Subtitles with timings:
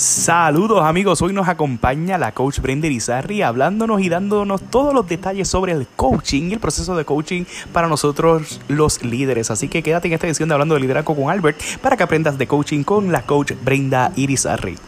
[0.00, 5.46] Saludos amigos, hoy nos acompaña la coach Brenda Irizarry hablándonos y dándonos todos los detalles
[5.46, 9.50] sobre el coaching y el proceso de coaching para nosotros los líderes.
[9.50, 12.38] Así que quédate en esta edición de Hablando de Liderazgo con Albert para que aprendas
[12.38, 14.78] de coaching con la coach Brenda Irizarry.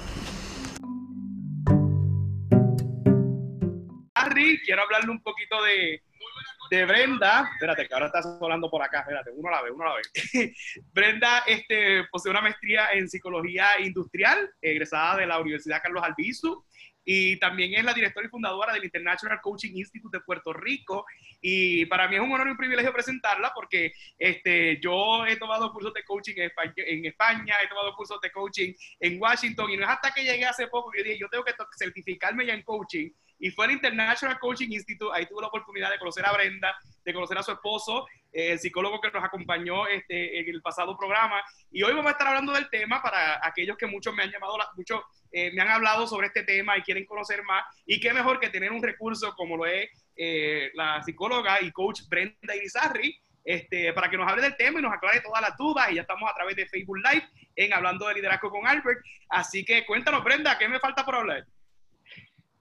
[7.02, 10.54] Brenda, espérate, que ahora estás hablando por acá, espérate, uno la ve, uno la ve.
[10.92, 16.64] Brenda este, posee una maestría en psicología industrial, egresada de la Universidad Carlos Albizu,
[17.04, 21.04] y también es la directora y fundadora del International Coaching Institute de Puerto Rico.
[21.40, 25.72] Y para mí es un honor y un privilegio presentarla porque este, yo he tomado
[25.72, 29.76] cursos de coaching en España, en España, he tomado cursos de coaching en Washington y
[29.76, 32.62] no es hasta que llegué hace poco que dije, yo tengo que certificarme ya en
[32.62, 33.10] coaching
[33.42, 35.10] y fue el International Coaching Institute.
[35.12, 38.60] Ahí tuve la oportunidad de conocer a Brenda, de conocer a su esposo, eh, el
[38.60, 41.42] psicólogo que nos acompañó este, en el pasado programa.
[41.72, 44.56] Y hoy vamos a estar hablando del tema para aquellos que muchos me han llamado,
[44.76, 47.64] muchos eh, me han hablado sobre este tema y quieren conocer más.
[47.84, 52.02] Y qué mejor que tener un recurso como lo es eh, la psicóloga y coach
[52.08, 55.90] Brenda Irizarry, este, para que nos hable del tema y nos aclare todas las dudas.
[55.90, 59.00] Y ya estamos a través de Facebook Live en Hablando de Liderazgo con Albert.
[59.30, 61.44] Así que cuéntanos, Brenda, ¿qué me falta por hablar?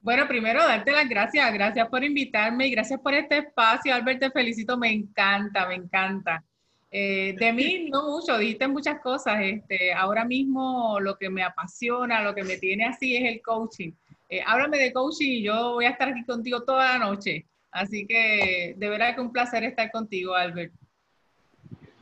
[0.02, 3.94] Bueno, primero darte las gracias, gracias por invitarme y gracias por este espacio.
[3.94, 6.42] Albert, te felicito, me encanta, me encanta.
[6.90, 9.38] Eh, de mí no mucho, dijiste muchas cosas.
[9.40, 13.92] Este, ahora mismo lo que me apasiona, lo que me tiene así es el coaching.
[14.28, 17.46] Eh, háblame de coaching y yo voy a estar aquí contigo toda la noche.
[17.70, 20.72] Así que de verdad que un placer estar contigo, Albert.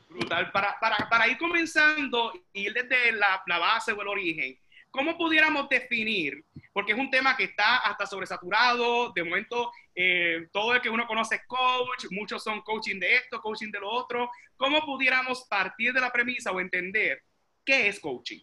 [0.09, 0.51] Brutal.
[0.53, 4.57] Para, para, para ir comenzando, ir desde la, la base o el origen,
[4.91, 9.13] ¿cómo pudiéramos definir porque es un tema que está hasta sobresaturado.
[9.13, 13.41] De momento, eh, todo el que uno conoce es coach, muchos son coaching de esto,
[13.41, 14.31] coaching de lo otro.
[14.57, 17.23] ¿Cómo pudiéramos partir de la premisa o entender
[17.65, 18.41] qué es coaching?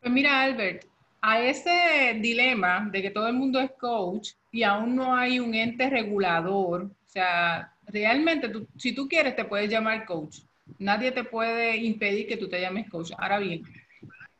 [0.00, 0.84] Pues mira, Albert,
[1.20, 5.54] a ese dilema de que todo el mundo es coach y aún no hay un
[5.54, 10.38] ente regulador, o sea, realmente si tú quieres te puedes llamar coach.
[10.78, 13.10] Nadie te puede impedir que tú te llames coach.
[13.18, 13.62] Ahora bien,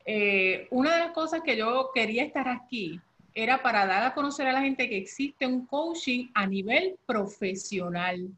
[0.05, 3.01] eh, una de las cosas que yo quería estar aquí
[3.35, 8.29] era para dar a conocer a la gente que existe un coaching a nivel profesional,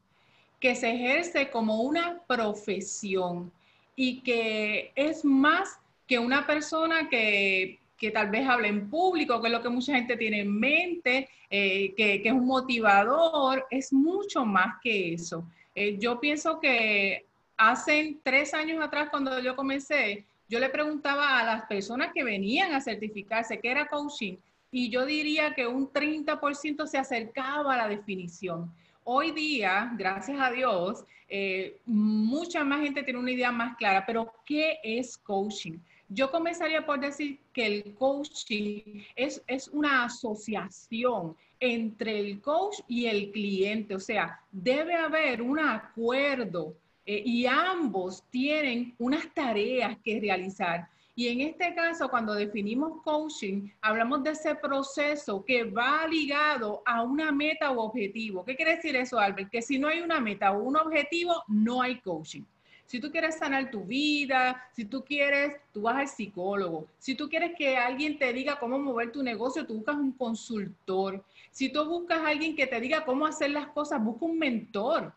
[0.59, 3.51] que se ejerce como una profesión
[3.95, 7.79] y que es más que una persona que,
[8.13, 11.93] tal vez habla en público, que es lo que mucha gente tiene en mente, eh,
[11.95, 15.43] que, es un motivador, es mucho más que eso.
[15.73, 17.25] Eh, yo pienso que
[17.57, 22.73] hace tres años atrás, cuando yo comencé, yo le preguntaba a las personas que venían
[22.73, 24.37] a certificarse qué era coaching
[24.71, 28.71] y yo diría que un 30% se acercaba a la definición.
[29.03, 34.33] Hoy día, gracias a Dios, eh, mucha más gente tiene una idea más clara, pero
[34.45, 35.77] ¿qué es coaching?
[36.09, 43.05] Yo comenzaría por decir que el coaching es, es una asociación entre el coach y
[43.05, 50.19] el cliente, o sea, debe haber un acuerdo eh, y ambos tienen unas tareas que
[50.19, 50.87] realizar.
[51.17, 57.03] Y en este caso, cuando definimos coaching, hablamos de ese proceso que va ligado a
[57.03, 58.43] una meta o objetivo.
[58.43, 59.49] ¿Qué quiere decir eso, Albert?
[59.49, 62.43] Que si no hay una meta o un objetivo, no hay coaching.
[62.85, 66.85] Si tú quieres sanar tu vida, si tú quieres, tú vas al psicólogo.
[66.99, 71.23] Si tú quieres que alguien te diga cómo mover tu negocio, tú buscas un consultor.
[71.49, 75.13] Si tú buscas a alguien que te diga cómo hacer las cosas, busca un mentor.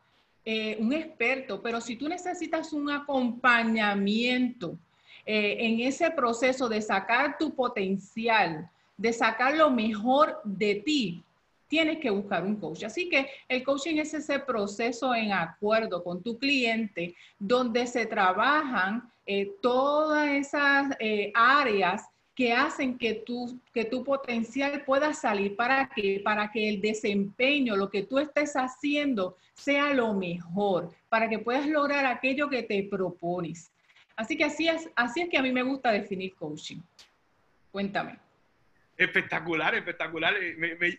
[0.51, 4.79] Eh, un experto, pero si tú necesitas un acompañamiento
[5.27, 8.67] eh, en ese proceso de sacar tu potencial,
[8.97, 11.23] de sacar lo mejor de ti,
[11.69, 12.85] tienes que buscar un coach.
[12.85, 19.07] Así que el coaching es ese proceso en acuerdo con tu cliente donde se trabajan
[19.27, 20.97] eh, todas esas
[21.35, 22.09] áreas
[22.39, 27.75] que hacen que tu, que tu potencial pueda salir para que, para que el desempeño,
[27.75, 32.85] lo que tú estés haciendo, sea lo mejor, para que puedas lograr aquello que te
[32.85, 33.73] propones.
[34.15, 36.79] Así que así es, así es que a mí me gusta definir coaching.
[37.73, 38.21] Cuéntame.
[38.99, 40.35] Espectacular, espectacular.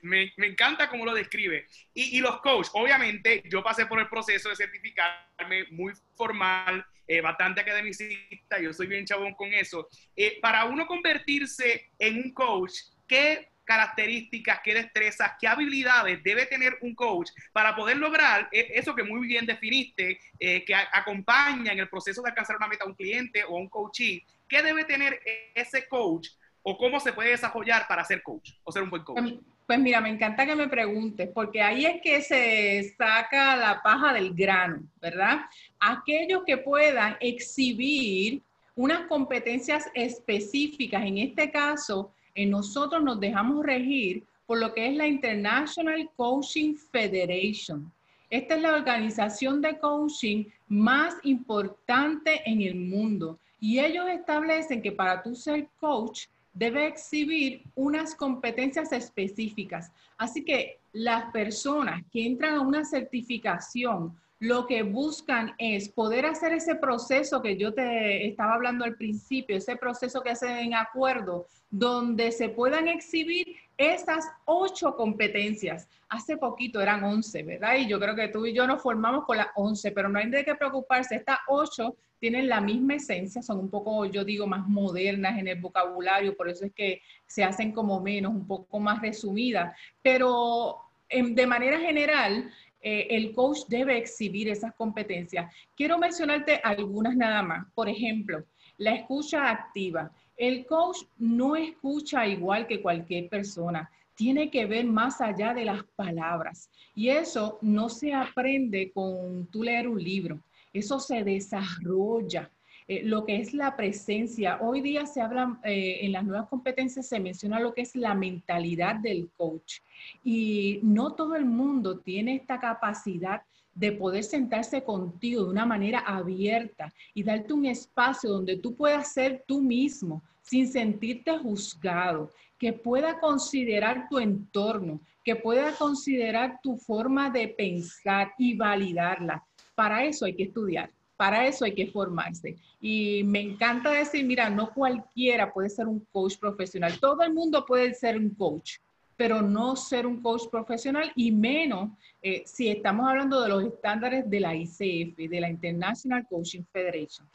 [0.02, 1.68] Me, encanta cómo lo describe.
[1.94, 7.22] Y, y, los coaches, obviamente, yo pasé por el proceso de certificarme muy formal, eh,
[7.22, 9.90] bastante academicista, yo soy bien chabón con eso.
[10.16, 12.74] Eh, para uno convertirse en un coach,
[13.08, 18.96] ¿qué características, qué destrezas, qué habilidades debe tener un coach para poder lograr eh, eso
[18.96, 22.96] que muy bien definiste, que acompaña en el proceso de alcanzar una meta a un
[22.96, 24.24] cliente o a un coachee?
[24.48, 25.20] ¿Qué debe tener
[25.56, 26.28] ese coach
[26.64, 29.34] o cómo se puede desarrollar para ser coach o ser un buen coach?
[29.66, 34.14] Pues mira, me encanta que me preguntes, porque ahí es que se saca la paja
[34.14, 35.42] del grano, ¿verdad?
[35.80, 38.42] Aquellos que puedan exhibir
[38.76, 41.04] unas competencias específicas.
[41.04, 46.76] En este caso, en nosotros nos dejamos regir por lo que es la International Coaching
[46.76, 47.92] Federation.
[48.30, 54.92] Esta es la organización de coaching más importante en el mundo y ellos establecen que
[54.92, 56.28] para tú ser coach
[56.60, 59.92] debe exhibir unas competencias específicas.
[60.18, 66.54] Así que las personas que entran a una certificación lo que buscan es poder hacer
[66.54, 71.48] ese proceso que yo te estaba hablando al principio, ese proceso que hacen en acuerdo,
[71.70, 75.88] donde se puedan exhibir esas ocho competencias.
[76.10, 77.78] Hace poquito eran once, ¿verdad?
[77.78, 80.30] Y yo creo que tú y yo nos formamos con las once, pero no hay
[80.30, 81.16] de qué preocuparse.
[81.16, 85.62] Estas ocho tienen la misma esencia, son un poco, yo digo, más modernas en el
[85.62, 89.74] vocabulario, por eso es que se hacen como menos, un poco más resumidas.
[90.02, 95.54] Pero de manera general, eh, el coach debe exhibir esas competencias.
[95.74, 97.66] Quiero mencionarte algunas nada más.
[97.74, 98.44] Por ejemplo,
[98.78, 100.12] la escucha activa.
[100.40, 103.92] El coach no escucha igual que cualquier persona.
[104.16, 106.70] Tiene que ver más allá de las palabras.
[106.96, 110.40] Y eso no se aprende con tú leer un libro.
[110.72, 112.50] Eso se desarrolla.
[112.88, 114.60] Eh, lo que es la presencia.
[114.62, 118.16] Hoy día se habla, eh, en las nuevas competencias se menciona lo que es la
[118.16, 119.82] mentalidad del coach.
[120.24, 123.42] Y no todo el mundo tiene esta capacidad
[123.76, 129.14] de poder sentarse contigo de una manera abierta y darte un espacio donde tú puedas
[129.14, 136.76] ser tú mismo sin sentirte juzgado, que pueda considerar tu entorno, que pueda considerar tu
[136.76, 139.44] forma de pensar y validarla.
[139.76, 140.90] Para eso hay que estudiar.
[141.16, 142.56] Para eso hay que formarse.
[142.82, 147.00] Y me encanta decir, mira, no cualquiera puede ser un coach profesional.
[147.00, 148.78] Todo el mundo puede ser un coach,
[149.16, 151.92] pero no ser un coach profesional y menos
[152.24, 157.28] eh, si estamos hablando de los estándares de la ICF, de la International Coaching Federation.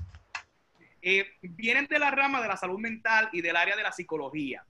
[1.06, 4.64] Eh, vienen de la rama de la salud mental y del área de la psicología.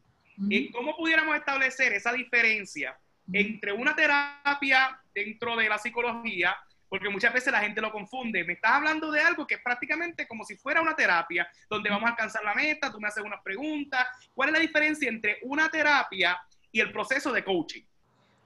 [0.51, 2.99] Eh, ¿Cómo pudiéramos establecer esa diferencia
[3.33, 6.57] entre una terapia dentro de la psicología
[6.95, 8.45] porque muchas veces la gente lo confunde.
[8.45, 12.07] Me estás hablando de algo que es prácticamente como si fuera una terapia, donde vamos
[12.07, 14.07] a alcanzar la meta, tú me haces unas preguntas.
[14.33, 16.41] ¿Cuál es la diferencia entre una terapia
[16.71, 17.83] y el proceso de coaching?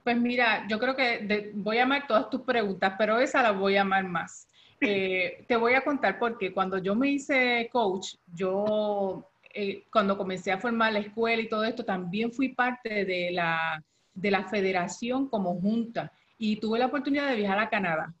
[0.03, 3.75] Pues mira, yo creo que voy a llamar todas tus preguntas, pero esa la voy
[3.75, 4.48] a llamar más.
[4.81, 10.51] Eh, te voy a contar porque cuando yo me hice coach, yo eh, cuando comencé
[10.51, 13.83] a formar la escuela y todo esto, también fui parte de la,
[14.13, 18.13] de la federación como junta y tuve la oportunidad de viajar a Canadá.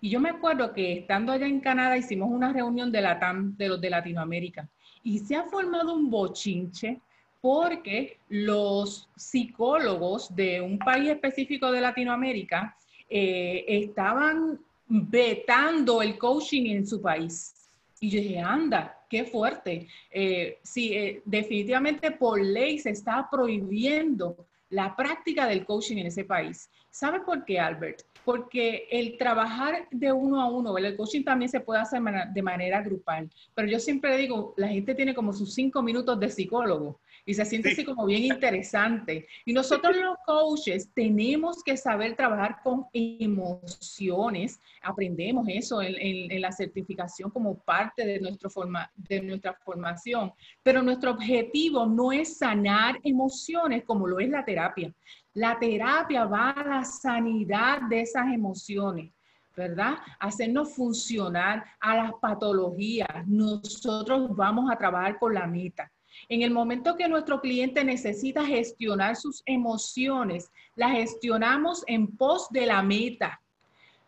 [0.00, 3.56] Y yo me acuerdo que estando allá en Canadá hicimos una reunión de la TAM,
[3.56, 4.68] de los de Latinoamérica,
[5.02, 7.00] y se ha formado un bochinche
[7.40, 12.76] porque los psicólogos de un país específico de Latinoamérica
[13.08, 14.60] eh, estaban
[14.94, 17.54] vetando el coaching en su país.
[17.98, 19.88] Y yo dije, anda, qué fuerte.
[20.10, 26.24] Eh, sí, eh, definitivamente por ley se está prohibiendo la práctica del coaching en ese
[26.24, 26.68] país.
[26.90, 28.02] ¿Sabe por qué, Albert?
[28.24, 32.00] porque el trabajar de uno a uno, el coaching también se puede hacer
[32.32, 36.30] de manera grupal, pero yo siempre digo, la gente tiene como sus cinco minutos de
[36.30, 39.26] psicólogo y se siente así como bien interesante.
[39.44, 47.30] Y nosotros los coaches tenemos que saber trabajar con emociones, aprendemos eso en, la certificación
[47.30, 53.84] como parte de, nuestro forma, de nuestra formación, pero nuestro objetivo no es sanar emociones
[53.84, 54.92] como lo es la terapia.
[55.34, 59.12] La terapia va a la sanidad de esas emociones,
[59.56, 59.94] ¿verdad?
[60.18, 63.26] Hacernos funcionar a las patologías.
[63.26, 65.91] Nosotros vamos a trabajar con la meta.
[66.32, 72.64] En el momento que nuestro cliente necesita gestionar sus emociones, la gestionamos en pos de
[72.64, 73.42] la meta,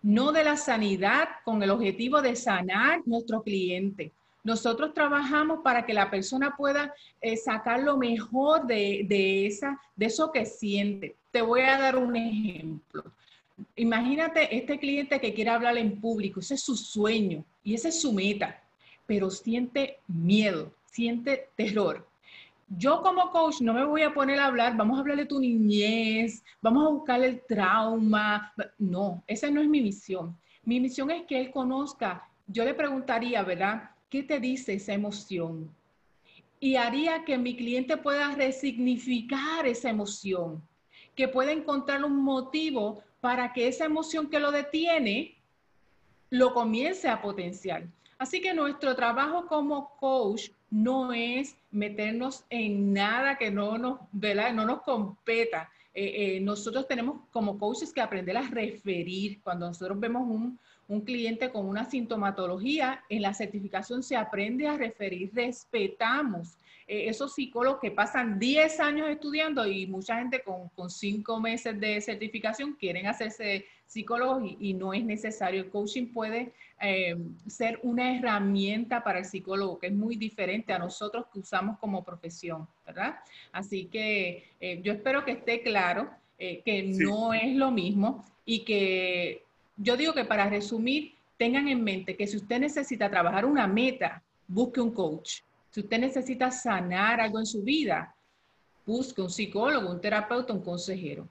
[0.01, 4.11] no de la sanidad con el objetivo de sanar nuestro cliente.
[4.43, 10.33] Nosotros trabajamos para que la persona pueda eh, sacar lo mejor de, esa, de eso
[10.33, 11.17] que siente.
[11.31, 13.05] Te voy a dar un ejemplo.
[13.77, 18.01] Imagínate este cliente que quiere hablar en público, ese es su sueño y esa es
[18.01, 18.63] su meta,
[19.05, 22.14] pero siente miedo, siente terror.
[22.77, 25.39] Yo como coach no me voy a poner a hablar, vamos a hablar de tu
[25.39, 28.53] niñez, vamos a buscar el trauma.
[28.79, 30.37] No, esa no es mi misión.
[30.65, 32.29] Mi misión es que él conozca.
[32.47, 33.91] Yo le preguntaría, ¿verdad?
[34.09, 35.71] ¿Qué te dice esa emoción?
[36.59, 40.63] Y haría que mi cliente pueda resignificar esa emoción,
[41.15, 45.37] que pueda encontrar un motivo para que esa emoción que lo detiene
[46.31, 47.87] lo comience a potenciar.
[48.19, 54.67] Así que nuestro trabajo como coach no es meternos en nada que no nos, No
[54.67, 55.71] nos competa.
[55.95, 59.41] Eh, eh, nosotros tenemos como coaches que aprender a referir.
[59.45, 64.77] Cuando nosotros vemos un, un cliente con una sintomatología, en la certificación se aprende a
[64.77, 66.59] referir, respetamos.
[66.89, 71.79] Eh, esos psicólogos que pasan 10 años estudiando y mucha gente con, con 5 meses
[71.79, 75.63] de certificación quieren hacerse psicólogos y, no es necesario.
[75.63, 80.79] El coaching puede eh, ser una herramienta para el psicólogo que es muy diferente a
[80.79, 83.17] nosotros que usamos como profesión, ¿verdad?
[83.53, 89.45] Así que eh, yo espero que esté claro que no es lo mismo y que
[89.77, 94.23] yo digo que para resumir, tengan en mente que si usted necesita trabajar una meta,
[94.47, 95.41] busque un coach.
[95.71, 98.15] Si usted necesita sanar algo en su vida,
[98.87, 101.29] busque un psicólogo, un terapeuta, un consejero.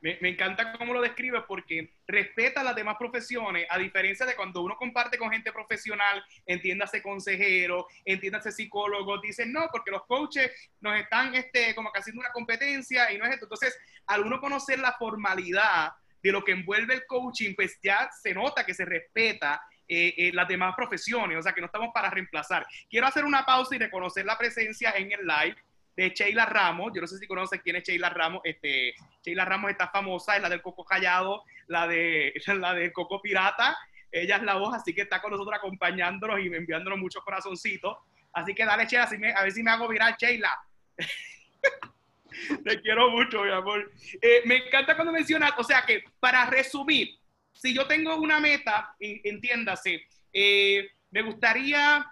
[0.00, 4.76] Me, encanta cómo lo describe porque respeta las demás profesiones, a diferencia de cuando uno
[4.76, 11.34] comparte con gente profesional, entiéndase consejero, entiéndase psicólogo, dicen no, porque los coaches nos están
[11.34, 13.46] este, como que haciendo una competencia y no es esto.
[13.46, 13.76] Entonces,
[14.06, 18.64] al uno conocer la formalidad de lo que envuelve el coaching, pues ya se nota
[18.64, 22.66] que se respeta eh, eh, las demás profesiones, o sea que no estamos para reemplazar.
[22.90, 25.56] Quiero hacer una pausa y reconocer la presencia en el live
[25.96, 26.92] de Sheila Ramos.
[26.94, 28.42] Yo no sé si conocen quién es Sheila Ramos.
[28.44, 33.20] Este, Sheila Ramos está famosa, es la del Coco Callado, la de la del Coco
[33.20, 33.76] Pirata.
[34.12, 37.96] Ella es la voz, así que está con nosotros acompañándonos y enviándonos muchos corazoncitos.
[38.32, 40.52] Así que dale, Sheila, a ver si me hago viral, Sheila.
[42.64, 43.90] Te quiero mucho, mi amor.
[44.20, 47.18] Eh, me encanta cuando mencionas, o sea que para resumir,
[47.54, 52.04] si yo tengo una meta, entiéndase, eh, me gustaría,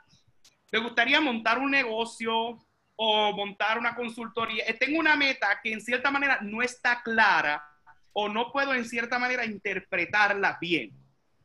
[0.73, 2.59] me gustaría montar un negocio
[2.97, 4.65] o montar una consultoría.
[4.67, 7.63] Eh, tengo una meta que en cierta manera no está clara
[8.13, 10.93] o no puedo en cierta manera interpretarla bien.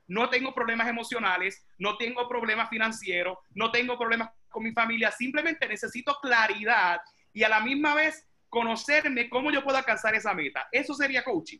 [0.08, 5.68] No tengo problemas emocionales, no tengo problemas financieros, no tengo problemas con mi familia, simplemente
[5.68, 7.00] necesito claridad
[7.32, 10.68] y a la misma vez conocerme cómo yo puedo alcanzar esa meta.
[10.72, 11.60] Eso sería coaching.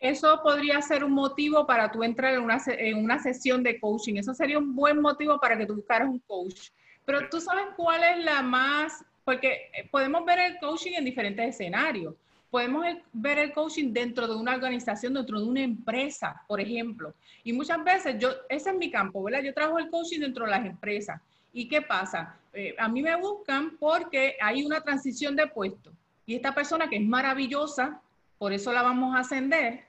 [0.00, 4.16] Eso podría ser un motivo para tú entrar en una, en una sesión de coaching.
[4.16, 6.70] Eso sería un buen motivo para que tú buscaras un coach.
[7.04, 12.14] Pero tú sabes cuál es la más, porque podemos ver el coaching en diferentes escenarios.
[12.50, 17.14] Podemos ver el coaching dentro de una organización, dentro de una empresa, por ejemplo.
[17.44, 19.42] Y muchas veces, yo, ese es mi campo, ¿verdad?
[19.42, 21.20] Yo trabajo el coaching dentro de las empresas.
[21.52, 22.36] ¿Y qué pasa?
[22.52, 25.90] Eh, a mí me buscan porque hay una transición de puesto.
[26.26, 28.00] Y esta persona que es maravillosa,
[28.38, 29.84] por eso la vamos a ascender,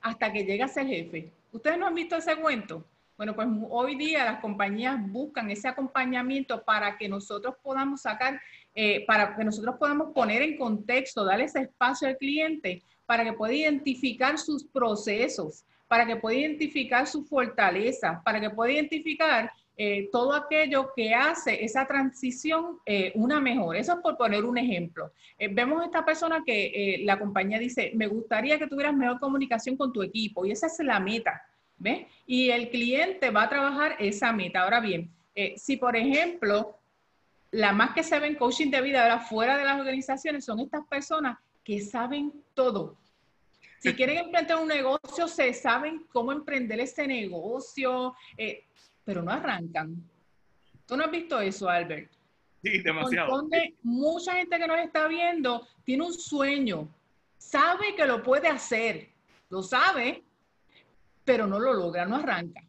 [0.00, 1.30] hasta que llegue a ser jefe.
[1.52, 2.84] ¿Ustedes no han visto ese cuento?
[3.18, 8.40] Bueno, pues hoy día las compañías buscan ese acompañamiento para que nosotros podamos sacar,
[8.76, 13.32] eh, para que nosotros podamos poner en contexto, darle ese espacio al cliente para que
[13.32, 20.08] pueda identificar sus procesos, para que pueda identificar su fortaleza, para que pueda identificar eh,
[20.10, 23.76] todo aquello que hace esa transición eh, una mejor.
[23.76, 25.12] Eso es por poner un ejemplo.
[25.38, 29.92] Eh, vemos esta persona que la compañía dice, me gustaría que tuvieras mejor comunicación con
[29.92, 31.42] tu equipo y esa es la meta.
[31.78, 32.06] ¿Ves?
[32.26, 34.62] Y el cliente va a trabajar esa meta.
[34.62, 35.10] Ahora bien,
[35.56, 36.78] si por ejemplo,
[37.50, 40.60] la más que se ve en coaching de vida ahora fuera de las organizaciones son
[40.60, 42.96] estas personas que saben todo.
[43.78, 48.14] Si quieren emprender un negocio, se saben cómo emprender ese negocio,
[49.04, 50.02] pero no arrancan.
[50.84, 52.10] ¿Tú no has visto eso, Albert?
[52.60, 53.36] Sí, demasiado.
[53.36, 56.88] Donde mucha gente que nos está viendo tiene un sueño,
[57.36, 59.10] sabe que lo puede hacer,
[59.48, 60.24] lo sabe,
[61.28, 62.62] pero no lo logra, no arranca.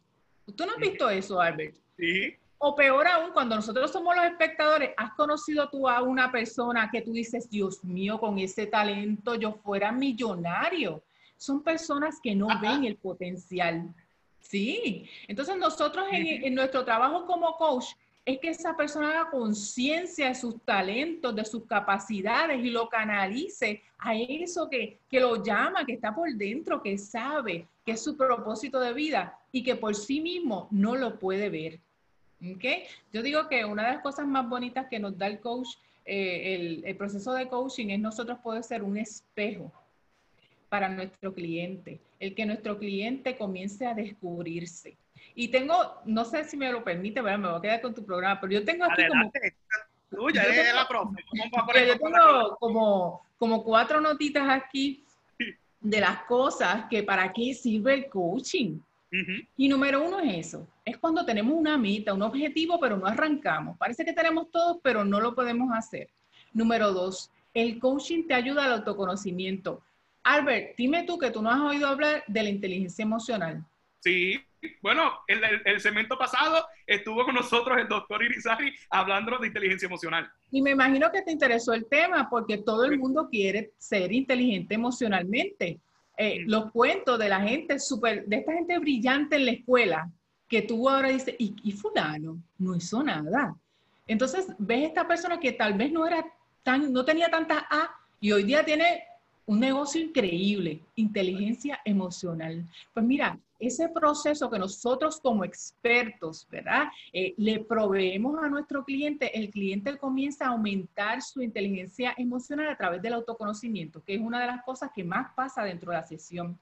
[0.54, 1.76] ¿Tú no has visto eso, Albert?
[1.96, 2.36] Sí.
[2.58, 7.00] O peor aún, cuando nosotros somos los espectadores, ¿has conocido tú a una persona que
[7.00, 11.02] tú dices, Dios mío, con ese talento yo fuera millonario?
[11.38, 13.94] Son personas que no ven el potencial.
[14.40, 17.86] Sí, entonces nosotros en, nuestro trabajo como coach
[18.24, 23.82] es que esa persona haga conciencia de sus talentos, de sus capacidades y lo canalice
[23.98, 28.16] a eso que, que lo llama, que está por dentro, que sabe que es su
[28.16, 31.80] propósito de vida y que por sí mismo no lo puede ver.
[33.12, 35.68] Yo digo que una de las cosas más bonitas que nos da el coach,
[36.04, 39.72] eh, el, el proceso de coaching es nosotros poder ser un espejo
[40.68, 44.96] para nuestro cliente, el que nuestro cliente comience a descubrirse.
[45.34, 48.40] Y tengo, no sé si me lo permite, me voy a quedar con tu programa,
[48.40, 49.32] pero yo tengo aquí como...
[50.28, 51.24] Eres la profe.
[51.32, 55.04] Yo tengo como, como cuatro notitas aquí
[55.80, 58.80] de las cosas que para qué sirve el coaching.
[59.56, 63.76] Y número uno es eso, es cuando tenemos una meta, un objetivo, pero no arrancamos.
[63.76, 66.08] Parece que tenemos todo, pero no lo podemos hacer.
[66.52, 69.82] Número dos, el coaching te ayuda al autoconocimiento.
[70.22, 73.64] Albert, dime tú que tú no has oído hablar de la inteligencia emocional.
[73.98, 74.40] Sí,
[74.82, 80.30] bueno, el, el, segmento pasado estuvo con nosotros el doctor Irizarry hablando de inteligencia emocional.
[80.50, 84.74] Y me imagino que te interesó el tema porque todo el mundo quiere ser inteligente
[84.74, 85.78] emocionalmente.
[86.16, 90.10] eh, los cuentos de la gente súper, de esta gente brillante en la escuela,
[90.48, 93.54] que tú ahora dices, y, y fulano no hizo nada.
[94.06, 96.24] Entonces ves esta persona que tal vez no era
[96.62, 97.88] tan, no tenía tantas A
[98.20, 99.04] y hoy día tiene
[99.50, 102.64] un negocio increíble, inteligencia emocional.
[102.94, 106.84] Pues mira, ese proceso que nosotros como expertos, ¿verdad?
[107.12, 112.76] Eh, le proveemos a nuestro cliente, el cliente comienza a aumentar su inteligencia emocional a
[112.76, 116.06] través del autoconocimiento, que es una de las cosas que más pasa dentro de la
[116.06, 116.56] sesión.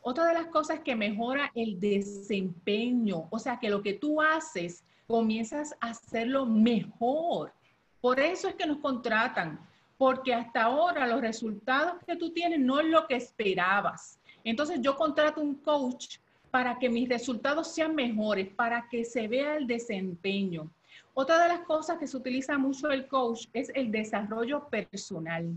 [0.00, 4.82] Otra de las cosas que mejora el desempeño, o sea, que lo que tú haces,
[5.06, 7.52] comienzas a hacerlo mejor.
[8.00, 9.60] Por eso es que nos contratan,
[10.00, 14.18] porque hasta ahora los resultados que tú tienes no es lo que esperabas.
[14.44, 16.16] Entonces yo contrato un coach
[16.50, 20.70] para que mis resultados sean mejores, para que se vea el desempeño.
[21.12, 25.52] Otra de las cosas que se utiliza mucho el coach es el desarrollo personal.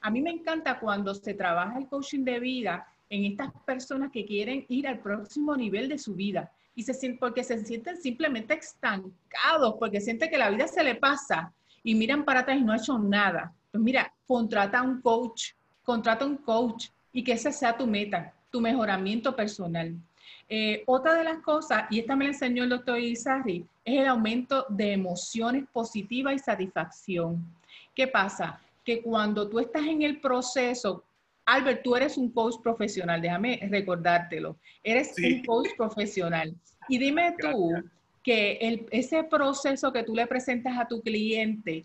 [0.00, 4.26] A mí me encanta cuando se trabaja el coaching de vida en estas personas que
[4.26, 9.76] quieren ir al próximo nivel de su vida y se porque se sienten simplemente estancados,
[9.78, 11.52] porque sienten que la vida se le pasa
[11.84, 13.54] y miran para atrás y no ha hecho nada.
[13.74, 15.46] Pues mira, contrata un coach,
[15.82, 19.96] contrata un coach y que esa sea tu meta, tu mejoramiento personal.
[20.48, 24.06] Eh, otra de las cosas, y esta me la enseñó el doctor Izarri, es el
[24.06, 27.44] aumento de emociones positivas y satisfacción.
[27.96, 28.60] ¿Qué pasa?
[28.84, 31.02] Que cuando tú estás en el proceso,
[31.44, 34.56] Albert, tú eres un coach profesional, déjame recordártelo.
[34.84, 36.54] Eres un coach profesional.
[36.88, 37.72] Y dime tú
[38.22, 41.84] que ese proceso que tú le presentas a tu cliente,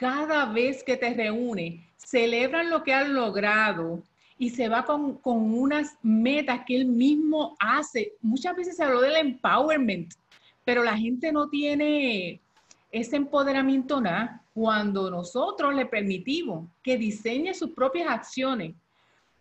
[0.00, 4.02] cada vez que te reúne, celebran lo que han logrado,
[4.38, 8.14] y se va con, con, unas metas que él mismo hace.
[8.22, 10.14] Muchas veces se habló del empowerment,
[10.64, 12.40] pero la gente no tiene
[12.90, 18.74] ese empoderamiento nada cuando nosotros le permitimos que diseñe sus propias acciones.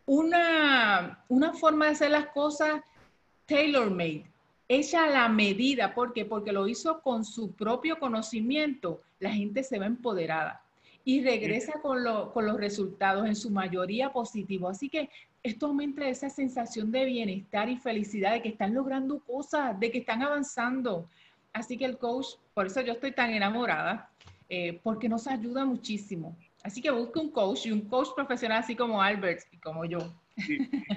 [0.05, 2.81] Una, una forma de hacer las cosas
[3.45, 4.25] tailor-made,
[4.67, 5.95] hecha a la medida.
[5.95, 6.25] ¿Por qué?
[6.25, 8.99] Porque lo hizo con su propio conocimiento.
[9.19, 10.61] La gente se va empoderada
[11.05, 12.03] y regresa con,
[12.33, 14.71] con, los resultados en su mayoría positivos.
[14.71, 15.09] Así que
[15.43, 19.99] esto aumenta esa sensación de bienestar y felicidad, de que están logrando cosas, de que
[19.99, 21.07] están avanzando.
[21.53, 24.09] Así que el coach, por eso yo estoy tan enamorada,
[24.49, 26.35] eh, porque nos ayuda muchísimo.
[26.63, 29.99] Así que busque un coach y un coach profesional así como Albert y como yo.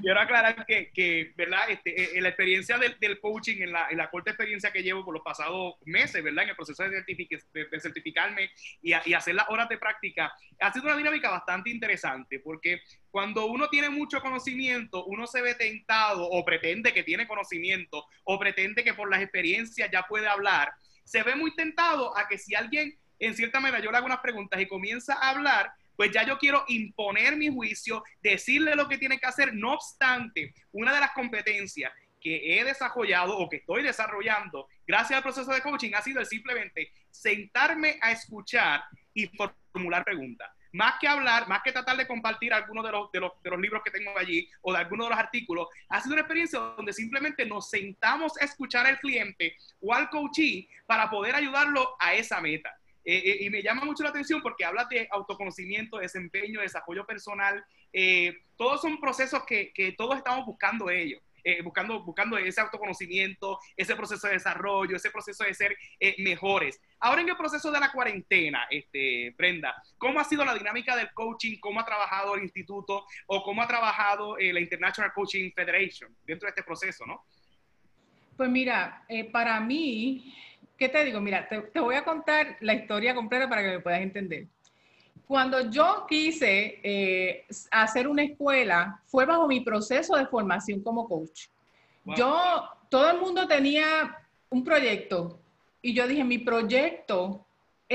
[0.01, 1.71] Quiero aclarar que, ¿verdad?
[1.71, 5.75] Este, eh, la experiencia del, coaching, en la, corta experiencia que llevo por los pasados
[5.85, 6.45] meses, ¿verdad?
[6.45, 8.51] En el proceso de, de, certificarme
[8.81, 13.69] y, hacer las horas de práctica, ha sido una dinámica bastante interesante porque cuando uno
[13.69, 18.95] tiene mucho conocimiento, uno se ve tentado o pretende que tiene conocimiento o pretende que
[18.95, 20.73] por las experiencias ya puede hablar,
[21.05, 24.21] se ve muy tentado a que si alguien, en cierta manera, yo le hago unas
[24.21, 28.99] preguntas y comienza a hablar, pues ya yo quiero imponer mi juicio, decirle lo que
[28.99, 29.55] tiene que hacer.
[29.55, 35.23] No obstante, una de las competencias que he desarrollado o que estoy desarrollando gracias al
[35.23, 38.83] proceso de coaching ha sido el simplemente sentarme a escuchar
[39.15, 40.51] y formular preguntas.
[40.73, 43.61] Más que hablar, más que tratar de compartir algunos de los, de los, de los
[43.61, 46.93] libros que tengo allí o de algunos de los artículos, ha sido una experiencia donde
[46.93, 52.41] simplemente nos sentamos a escuchar al cliente o al coachee para poder ayudarlo a esa
[52.41, 52.77] meta.
[53.05, 57.65] Eh, eh, y me llama mucho la atención porque habla de autoconocimiento, desempeño, desarrollo personal.
[57.93, 61.21] Eh, todos son procesos que, que, todos estamos buscando ellos.
[61.65, 65.77] buscando, buscando ese autoconocimiento, ese proceso de desarrollo, ese proceso de ser
[66.19, 66.81] mejores.
[67.01, 71.13] Ahora en el proceso de la cuarentena, este, Brenda, ¿cómo ha sido la dinámica del
[71.13, 71.59] coaching?
[71.59, 76.51] ¿Cómo ha trabajado el instituto o cómo ha trabajado la International Coaching Federation dentro de
[76.51, 77.25] este proceso, no?
[78.37, 80.33] Pues mira, para mí
[80.83, 81.21] ¿qué te digo?
[81.21, 84.49] Mira, te, voy a contar la historia completa para que me puedas entender.
[85.29, 91.47] Cuando yo quise eh, hacer una escuela, fue bajo mi proceso de formación como coach.
[92.17, 94.19] Yo, todo el mundo tenía
[94.51, 95.39] un proyecto
[95.81, 97.47] y yo dije, mi proyecto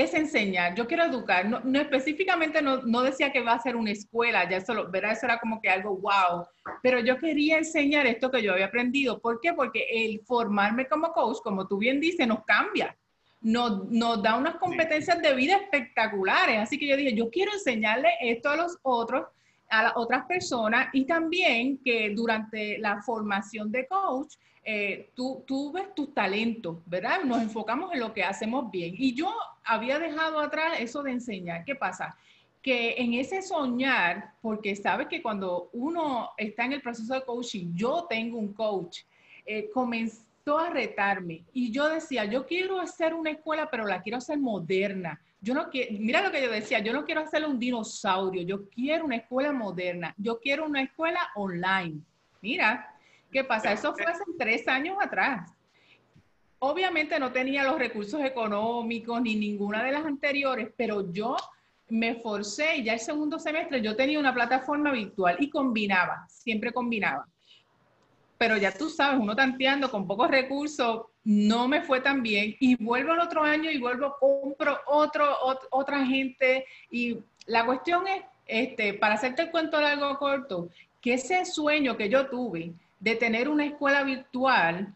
[0.02, 3.90] es enseñar, yo quiero educar, no, específicamente no, no, decía que va a ser una
[3.90, 5.12] escuela, ya eso, ¿verdad?
[5.12, 6.46] eso era como que algo wow,
[6.82, 9.18] pero yo quería enseñar esto que yo había aprendido.
[9.20, 9.52] ¿Por qué?
[9.52, 12.96] Porque el formarme como coach, como tú bien dices, nos cambia,
[13.40, 18.10] nos, nos da unas competencias de vida espectaculares, así que yo dije, yo quiero enseñarle
[18.20, 19.26] esto a los otros,
[19.68, 20.88] a las otras personas.
[20.92, 24.34] Y también que durante la formación de coach,
[24.70, 27.24] eh, tú, tú, ves tus talentos, ¿verdad?
[27.24, 28.94] Nos enfocamos en lo que hacemos bien.
[28.98, 31.64] Y yo había dejado atrás eso de enseñar.
[31.64, 32.14] ¿Qué pasa?
[32.60, 37.72] Que en ese soñar, porque sabes que cuando uno está en el proceso de coaching,
[37.74, 39.04] yo tengo un coach,
[39.46, 44.18] eh, comenzó a retarme y yo decía, yo quiero hacer una escuela, pero la quiero
[44.18, 45.18] hacer moderna.
[45.40, 48.68] Yo no quiero, mira lo que yo decía, yo no quiero hacer un dinosaurio, yo
[48.68, 52.02] quiero una escuela moderna, yo quiero una escuela online.
[52.42, 52.97] Mira,
[53.30, 53.72] ¿qué pasa?
[53.72, 55.50] Eso fue hace tres años atrás.
[56.60, 61.36] Obviamente no tenía los recursos económicos ni ninguna de las anteriores, pero yo
[61.88, 66.72] me forcé y ya el segundo semestre yo tenía una plataforma virtual y combinaba, siempre
[66.72, 67.26] combinaba.
[68.36, 72.74] Pero ya tú sabes, uno tanteando con pocos recursos, no me fue tan bien y
[72.82, 75.36] vuelvo el otro año y vuelvo, compro otro,
[75.70, 81.44] otra gente y la cuestión es, este, para hacerte el cuento largo corto, que ese
[81.44, 84.94] sueño que yo tuve de tener una escuela virtual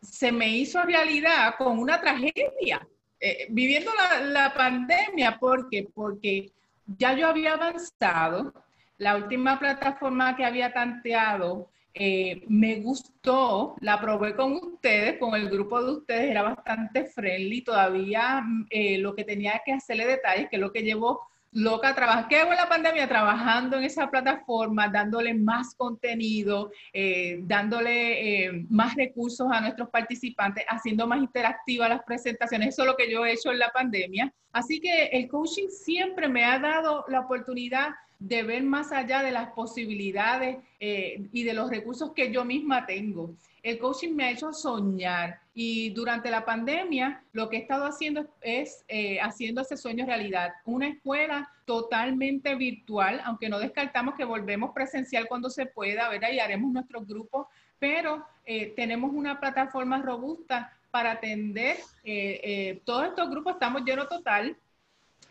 [0.00, 2.86] se me hizo realidad con una tragedia,
[3.20, 3.90] eh, viviendo
[4.22, 5.38] la, pandemia.
[5.38, 6.50] Porque
[6.86, 8.52] ya yo había avanzado,
[8.98, 15.48] la última plataforma que había tanteado eh, me gustó, la probé con ustedes, con el
[15.48, 20.56] grupo de ustedes, era bastante friendly, todavía eh, lo que tenía que hacerle detalles, que
[20.56, 22.28] es lo que llevo loca trabajar.
[22.28, 23.08] ¿Qué hago en la pandemia?
[23.08, 30.64] Trabajando en esa plataforma, dándole más contenido, eh, dándole eh, más recursos a nuestros participantes,
[30.68, 32.68] haciendo más interactivas las presentaciones.
[32.68, 34.32] Eso es lo que yo he hecho en la pandemia.
[34.52, 39.30] Así que el coaching siempre me ha dado la oportunidad de ver más allá de
[39.30, 43.34] las posibilidades eh, y de los recursos que yo misma tengo
[43.66, 48.24] el coaching me ha hecho soñar y durante la pandemia lo que he estado haciendo
[48.40, 50.52] es eh, haciendo ese sueño realidad.
[50.66, 56.30] Una escuela totalmente virtual, aunque no descartamos que volvemos presencial cuando se pueda, ¿verdad?
[56.30, 57.48] Y haremos nuestros grupos,
[57.80, 63.54] pero eh, tenemos una plataforma robusta para atender eh, todos estos grupos.
[63.54, 64.56] Estamos llenos total.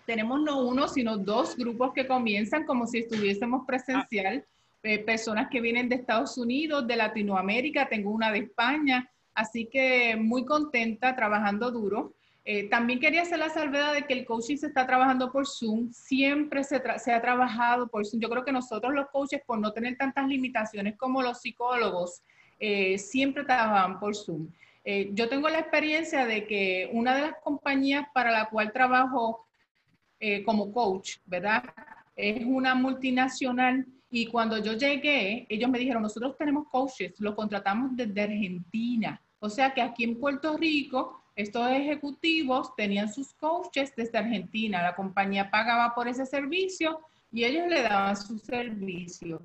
[0.06, 4.44] Tenemos no uno, sino dos grupos que comienzan como si estuviésemos presencial.
[4.88, 10.16] Eh, personas que vienen de Estados Unidos, de Latinoamérica, tengo una de España, así que
[10.16, 12.14] muy contenta, trabajando duro.
[12.44, 15.92] Eh, también quería hacer la salvedad de que el coaching se está trabajando por Zoom,
[15.92, 18.22] siempre se, ha trabajado por Zoom.
[18.22, 22.22] Yo creo que nosotros los coaches, por no tener tantas limitaciones como los psicólogos,
[22.60, 24.50] eh, siempre trabajan por Zoom.
[25.14, 29.48] yo tengo la experiencia de que una de las compañías para la cual trabajo
[30.46, 31.64] como coach, ¿verdad?
[32.16, 33.86] Es una multinacional
[34.18, 39.22] y cuando yo llegué, ellos me dijeron, nosotros tenemos coaches, los contratamos desde Argentina.
[39.40, 44.82] O sea que aquí en Puerto Rico, estos ejecutivos tenían sus coaches desde Argentina.
[44.82, 49.42] La compañía pagaba por ese servicio y ellos le daban su servicio.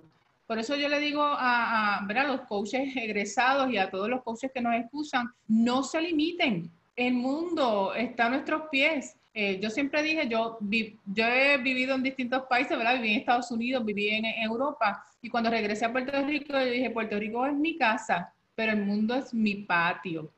[0.47, 4.53] Por eso yo le digo a, a, los coaches egresados y a todos los coaches
[4.55, 6.71] que nos escuchan, no se limiten.
[6.95, 9.17] El mundo está a nuestros pies.
[9.33, 12.97] Eh, yo siempre dije, yo, yo he vivido en distintos países, ¿verdad?
[12.97, 16.91] Viví en Estados Unidos, viví en, Europa, y cuando regresé a Puerto Rico, yo dije,
[16.91, 20.33] Puerto Rico es mi casa, pero el mundo es mi patio.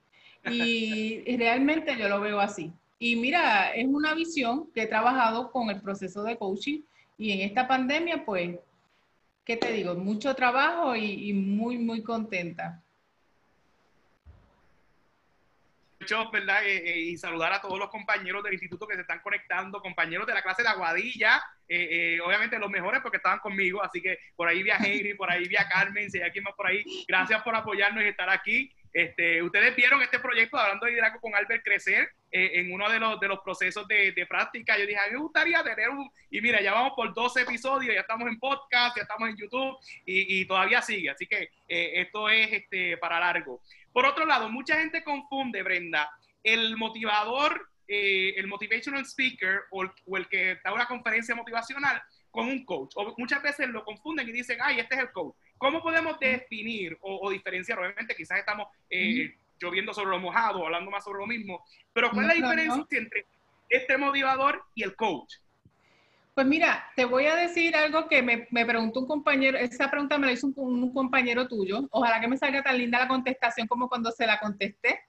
[0.45, 2.71] Y, y realmente yo lo veo así.
[2.99, 6.83] Y mira, es una visión que he trabajado con el proceso de coaching
[7.17, 8.59] y en esta pandemia, pues,
[9.45, 9.95] ¿qué te digo?
[9.95, 12.82] Mucho trabajo y, y muy, muy contenta.
[16.33, 16.65] ¿Verdad?
[16.65, 20.27] Eh, eh, y saludar a todos los compañeros del instituto que se están conectando, compañeros
[20.27, 24.49] de la clase de Aguadilla, eh, obviamente los mejores porque estaban conmigo, así que por
[24.49, 27.55] ahí vía Henry, por ahí vía Carmen, si hay alguien más por ahí, gracias por
[27.55, 28.73] apoyarnos y estar aquí.
[28.93, 33.19] Este, ustedes vieron este proyecto hablando de liderazgo con Albert crecer en uno de los,
[33.21, 34.79] de los procesos de, de, práctica.
[34.79, 36.11] Yo dije, a mí me gustaría tener un.
[36.31, 39.79] Y mira, ya vamos por 12 episodios, ya estamos en podcast, ya estamos en YouTube
[40.07, 41.11] y, y todavía sigue.
[41.11, 43.63] Así que esto es este, para largo.
[43.93, 46.11] Por otro lado, mucha gente confunde, Brenda,
[46.43, 49.85] el motivador, eh, el motivational speaker o
[50.17, 52.93] el, que da una conferencia motivacional con un coach.
[52.97, 55.35] O muchas veces lo confunden y dicen, ay, este es el coach.
[55.59, 57.79] ¿Cómo podemos definir o, diferenciar?
[57.79, 62.31] Obviamente, quizás estamos eh, lloviendo sobre lo mojado, hablando más sobre lo mismo, pero ¿cuál
[62.31, 63.27] es la diferencia entre
[63.69, 65.37] este motivador y el coach?
[66.35, 70.27] Pues mira, te voy a decir algo que me, preguntó un compañero, esa pregunta me
[70.27, 71.87] la hizo un, compañero tuyo.
[71.91, 75.01] Ojalá que me salga tan linda la contestación como cuando se la contesté,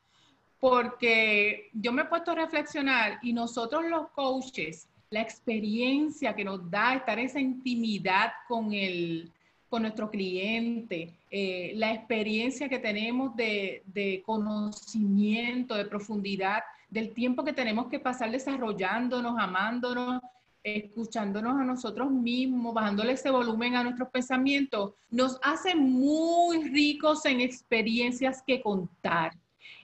[0.60, 6.70] porque yo me he puesto a reflexionar y nosotros los coaches, la experiencia que nos
[6.70, 9.32] da estar esa intimidad con el,
[9.70, 17.46] con nuestro cliente, eh, la experiencia que tenemos de, de, conocimiento, de profundidad, del tiempo
[17.46, 20.22] que tenemos que pasar desarrollándonos, amándonos
[20.64, 27.42] escuchándonos a nosotros mismos, bajándole ese volumen a nuestros pensamientos, nos hace muy ricos en
[27.42, 29.34] experiencias que contar.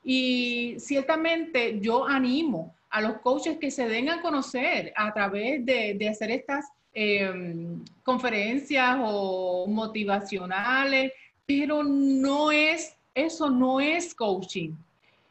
[0.04, 6.08] Y ciertamente yo animo a los coaches que se den a conocer a través de,
[6.10, 11.12] hacer estas em, conferencias o motivacionales,
[11.46, 14.74] pero no es, eso no es coaching.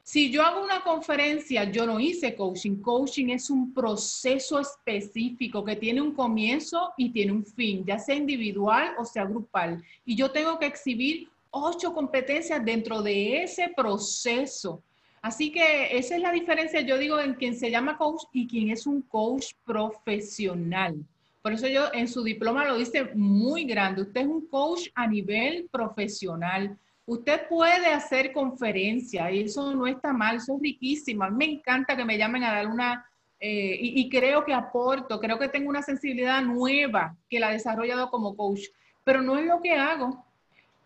[0.08, 2.76] Si yo hago una conferencia, yo no hice coaching.
[2.80, 8.14] Coaching es un proceso específico que tiene un comienzo y tiene un fin, ya sea
[8.14, 9.84] individual o sea grupal.
[10.06, 14.82] Y yo tengo que exhibir ocho competencias dentro de ese proceso.
[15.20, 18.70] Así que esa es la diferencia, yo digo, en quien se llama coach y quien
[18.70, 21.04] es un coach profesional.
[21.42, 24.00] Por eso yo en su diploma lo dice muy grande.
[24.00, 26.78] Usted es un coach a nivel profesional.
[27.08, 32.18] Usted puede hacer conferencias y eso no está mal, eso es me encanta que me
[32.18, 37.16] llamen a dar una, eh, y, creo que aporto, creo que tengo una sensibilidad nueva
[37.30, 38.64] que la he desarrollado como coach,
[39.04, 40.22] pero no es lo que hago,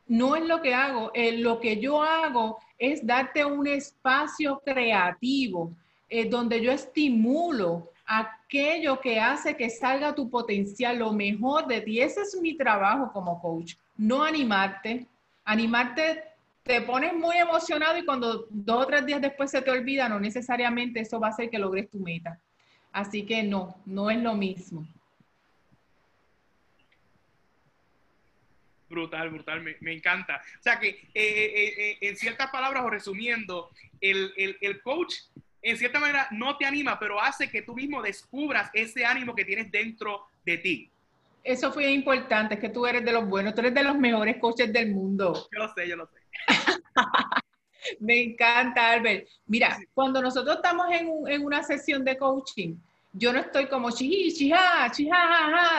[0.06, 1.10] no es lo que hago.
[1.12, 5.72] Eh, lo que yo hago es darte un espacio creativo
[6.08, 12.00] eh, donde yo estimulo aquello que hace que salga tu potencial, lo mejor de ti.
[12.00, 15.08] Ese es mi trabajo como coach, no animarte,
[15.44, 16.22] animarte
[16.62, 20.20] te pones muy emocionado y cuando dos o tres días después se te olvida, no
[20.20, 22.38] necesariamente eso va a hacer que logres tu meta.
[22.92, 24.86] Así que no, no es lo mismo.
[28.88, 30.42] Brutal, brutal, me, encanta.
[30.60, 35.14] O sea que eh, eh, eh, en ciertas palabras o resumiendo, el, el coach
[35.62, 39.44] en cierta manera no te anima, pero hace que tú mismo descubras ese ánimo que
[39.44, 40.90] tienes dentro de ti.
[41.44, 44.36] Eso fue importante, es que tú eres de los buenos, tú eres de los mejores
[44.38, 45.48] coaches del mundo.
[45.52, 46.20] Yo lo sé, yo lo sé.
[48.00, 49.26] Me encanta, Albert.
[49.46, 52.76] Mira, cuando nosotros estamos en, una sesión de coaching,
[53.12, 55.16] yo no estoy como chi, chija, chija,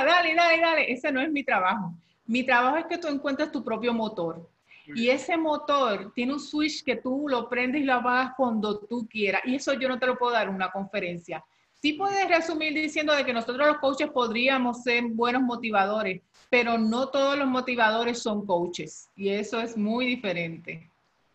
[0.06, 0.92] dale, dale, dale.
[0.92, 1.94] Ese no es mi trabajo.
[2.26, 4.50] Mi trabajo es que tú encuentres tu propio motor.
[4.96, 9.08] Y ese motor tiene un switch que tú lo prendes y lo apagas cuando tú
[9.10, 9.42] quieras.
[9.46, 11.44] Y eso yo no te lo puedo dar en una conferencia.
[11.84, 17.10] Sí puedes resumir diciendo de que nosotros los coaches podríamos ser buenos motivadores, pero no
[17.10, 20.90] todos los motivadores son coaches y eso es muy diferente.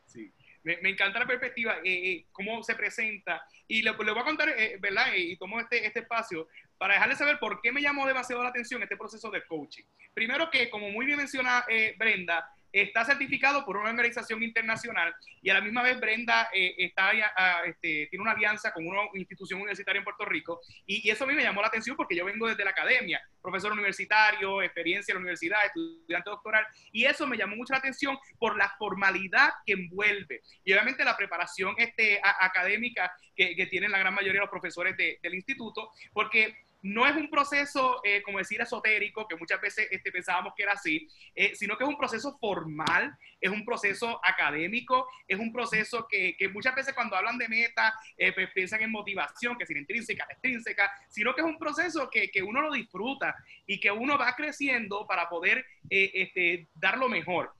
[0.06, 0.32] Sí,
[0.62, 4.78] me, encanta la perspectiva, eh, eh, cómo se presenta y le, voy a contar, eh,
[4.80, 5.08] ¿verdad?
[5.14, 8.82] Y tomo este, este espacio para dejarles saber por qué me llamó demasiado la atención
[8.82, 9.84] este proceso de coaching.
[10.14, 11.62] Primero que, como muy bien menciona
[11.98, 17.10] Brenda, está certificado por una organización internacional y a la misma vez Brenda eh, está,
[17.36, 21.26] ah, este, tiene una alianza con una institución universitaria en Puerto Rico y, eso a
[21.26, 25.16] mí me llamó la atención porque yo vengo desde la academia, profesor universitario, experiencia en
[25.16, 29.72] la universidad, estudiante doctoral y eso me llamó mucho la atención por la formalidad que
[29.72, 34.96] envuelve y obviamente la preparación este, académica que, tienen la gran mayoría de los profesores
[34.96, 40.12] del instituto porque no es un proceso, eh, como decir, esotérico, que muchas veces este,
[40.12, 45.08] pensábamos que era así, eh, sino que es un proceso formal, es un proceso académico,
[45.26, 49.56] es un proceso que, muchas veces cuando hablan de meta eh, pues piensan en motivación,
[49.56, 53.34] que es intrínseca, extrínseca, sino que es un proceso que, uno lo disfruta
[53.66, 57.52] y que uno va creciendo para poder este, dar lo mejor.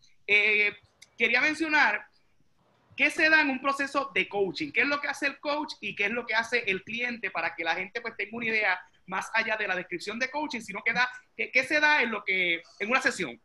[1.17, 2.07] quería mencionar
[2.99, 4.73] ¿Qué se da en un proceso de coaching?
[4.73, 7.31] ¿Qué es lo que hace el coach y qué es lo que hace el cliente
[7.31, 10.61] para que la gente pues tenga una idea más allá de la descripción de coaching,
[10.61, 13.41] sino que da, ¿qué, se da en lo que, en una sesión?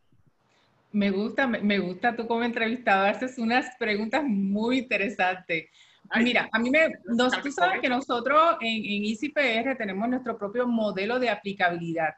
[0.92, 5.70] Me gusta, me, gusta tú como entrevistador, haces unas preguntas muy interesantes.
[6.18, 6.92] Mira, a mí me,
[7.42, 12.14] tú sabes que nosotros en, en EasyPR tenemos nuestro propio modelo de aplicabilidad.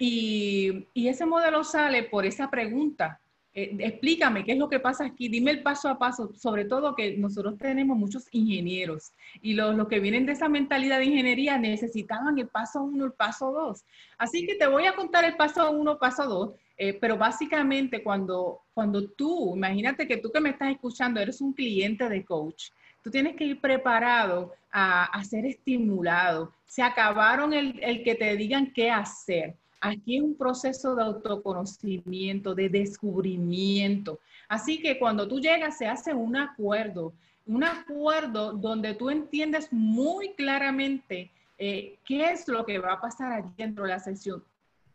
[0.00, 3.20] Y, y, ese modelo sale por esa pregunta.
[3.60, 6.94] Eh, explícame qué es lo que pasa aquí, dime el paso a paso, sobre todo
[6.94, 9.10] que nosotros tenemos muchos ingenieros
[9.42, 13.50] y los, que vienen de esa mentalidad de ingeniería necesitaban el paso uno, el paso
[13.50, 13.84] dos.
[14.16, 18.60] Así que te voy a contar el paso uno, paso dos, eh, pero básicamente cuando,
[18.74, 22.70] cuando tú, imagínate que tú que me estás escuchando eres un cliente de coach,
[23.02, 26.52] tú tienes que ir preparado a, a ser estimulado.
[26.64, 32.68] Se acabaron el, el que te digan qué hacer Aquí un proceso de autoconocimiento, de
[32.68, 34.18] descubrimiento.
[34.48, 37.12] Así que cuando tú llegas se hace un acuerdo,
[37.46, 43.32] un acuerdo donde tú entiendes muy claramente eh, qué es lo que va a pasar
[43.32, 44.42] allí dentro de la sesión.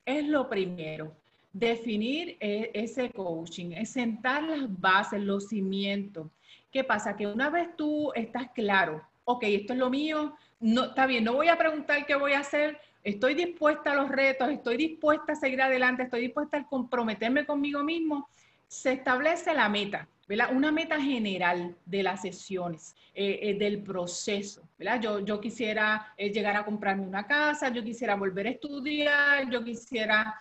[0.06, 1.14] Es lo primero,
[1.52, 6.28] definir eh, ese coaching, es sentar las bases, los cimientos.
[6.72, 7.16] ¿Qué pasa?
[7.16, 11.34] Que una vez tú estás claro, ok, esto es lo mío, no, está bien, no
[11.34, 15.36] voy a preguntar qué voy a hacer, estoy dispuesta a los retos, estoy dispuesta a
[15.36, 18.30] seguir adelante, estoy dispuesta a comprometerme conmigo mismo,
[18.68, 20.50] se establece la meta, ¿verdad?
[20.56, 25.02] Una meta general de las sesiones, eh, eh, del proceso, ¿verdad?
[25.02, 29.64] Yo, yo quisiera eh, llegar a comprarme una casa, yo quisiera volver a estudiar, yo
[29.64, 30.40] quisiera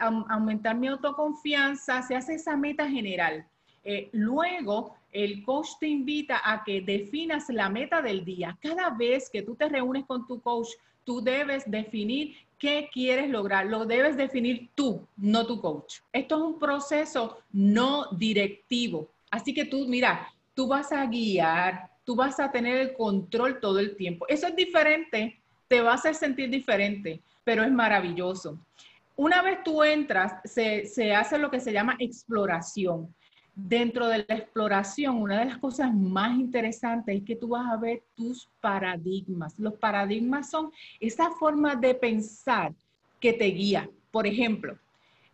[0.00, 3.46] aumentar mi autoconfianza, se hace esa meta general.
[4.10, 8.58] luego, el coach te invita a que definas la meta del día.
[8.60, 10.70] Cada vez que tú te reúnes con tu coach,
[11.10, 13.66] tú debes definir qué quieres lograr.
[13.66, 15.96] Lo debes definir tú, no tu coach.
[16.12, 19.10] Esto es un proceso no directivo.
[19.28, 23.80] Así que tú, mira, tú vas a guiar, tú vas a tener el control todo
[23.80, 24.24] el tiempo.
[24.28, 28.56] Eso es diferente, te vas a sentir diferente, pero es maravilloso.
[29.16, 33.12] Una vez tú entras, se, se hace lo que se llama exploración.
[33.62, 37.76] Dentro de la exploración, una de las cosas más interesantes es que tú vas a
[37.76, 39.58] ver tus paradigmas.
[39.58, 42.72] Los paradigmas son esa forma de pensar
[43.20, 43.88] que te guía.
[44.10, 44.78] Por ejemplo,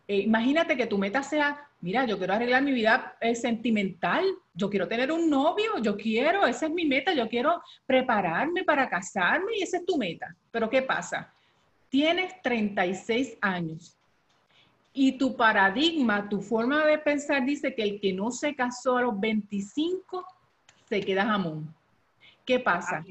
[0.07, 4.69] eh, imagínate que tu meta sea mira, yo quiero arreglar mi vida eh, sentimental, yo
[4.69, 9.57] quiero tener un novio, yo quiero, esa es mi meta, yo quiero prepararme para casarme
[9.57, 10.35] y esa es tu meta.
[10.51, 11.33] Pero ¿qué pasa?
[11.89, 13.96] Tienes 36 años
[14.99, 19.03] y tu paradigma, tu forma de pensar dice que el que no se casó a
[19.03, 20.25] los 25
[20.89, 21.71] se queda jamón.
[22.43, 23.05] ¿Qué pasa?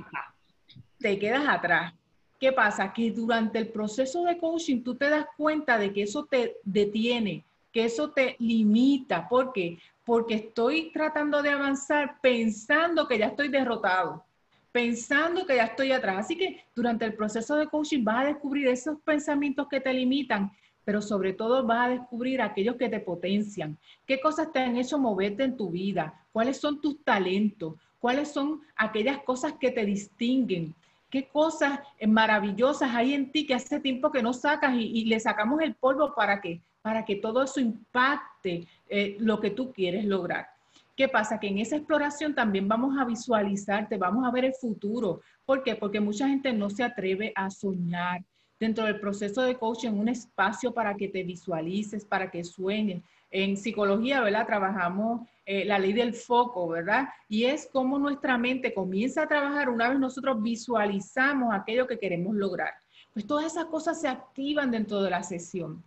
[0.98, 1.94] Te quedas atrás.
[2.40, 2.92] ¿Qué pasa?
[2.92, 7.44] Que durante el proceso de coaching tú te das cuenta de que eso te detiene,
[7.72, 9.28] que eso te limita.
[9.28, 9.78] ¿Por qué?
[10.04, 14.24] Porque estoy tratando de avanzar pensando que ya estoy derrotado,
[14.72, 16.18] pensando que ya estoy atrás.
[16.18, 20.50] Así que durante el proceso de coaching vas a descubrir esos pensamientos que te limitan,
[20.86, 23.76] pero sobre todo vas a descubrir aquellos que te potencian.
[24.06, 26.14] ¿Qué cosas te han hecho moverte en tu vida?
[26.32, 27.74] ¿Cuáles son tus talentos?
[27.98, 30.74] ¿Cuáles son aquellas cosas que te distinguen?
[31.10, 35.20] ¿Qué cosas maravillosas hay en ti que hace tiempo que no sacas y, y le
[35.20, 40.04] sacamos el polvo para que para que todo eso impacte eh, lo que tú quieres
[40.04, 40.46] lograr.
[40.94, 41.40] ¿Qué pasa?
[41.40, 45.20] Que en esa exploración también vamos a visualizarte, vamos a ver el futuro.
[45.44, 45.74] ¿Por qué?
[45.74, 48.22] Porque mucha gente no se atreve a soñar.
[48.58, 53.02] Dentro del proceso de coaching, un espacio para que te visualices, para que sueñes.
[53.30, 54.46] En psicología, ¿verdad?
[54.46, 57.08] Trabajamos eh, la ley del foco, ¿verdad?
[57.28, 62.34] Y es como nuestra mente comienza a trabajar una vez nosotros visualizamos aquello que queremos
[62.34, 62.72] lograr.
[63.12, 65.82] Pues todas esas cosas se activan dentro de la sesión.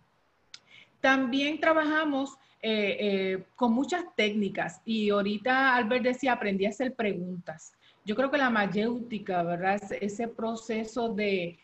[1.00, 7.72] También trabajamos eh, eh, con muchas técnicas y ahorita Albert decía, aprendí a hacer preguntas.
[8.04, 9.80] Yo creo que la mayéutica, ¿verdad?
[10.00, 11.58] Ese proceso de,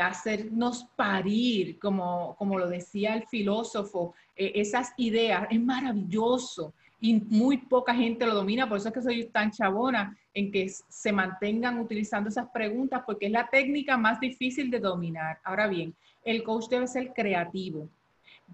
[0.00, 7.58] hacernos parir, como, como lo decía el filósofo, eh, esas ideas, es maravilloso y muy
[7.58, 11.78] poca gente lo domina, por eso es que soy tan chabona en que se mantengan
[11.78, 15.38] utilizando esas preguntas, porque es la técnica más difícil de dominar.
[15.44, 15.94] Ahora bien,
[16.24, 17.88] el coach debe ser creativo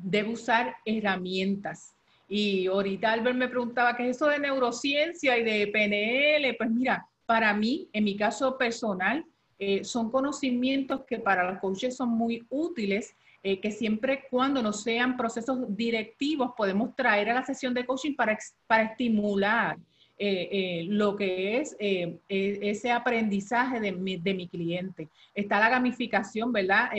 [0.03, 1.95] debe usar herramientas.
[2.29, 6.57] Y ahorita Albert me preguntaba qué es eso de neurociencia y de PNL.
[6.57, 9.25] Pues mira, para mí, en mi caso personal,
[9.59, 14.73] eh, son conocimientos que para los coaches son muy útiles, eh, que siempre cuando no
[14.73, 19.79] sean procesos directivos podemos traer a la sesión de coaching para, para estimular
[20.19, 25.09] eh, lo que es eh, ese aprendizaje de mi, de mi, cliente.
[25.33, 26.91] Está la gamificación, ¿verdad?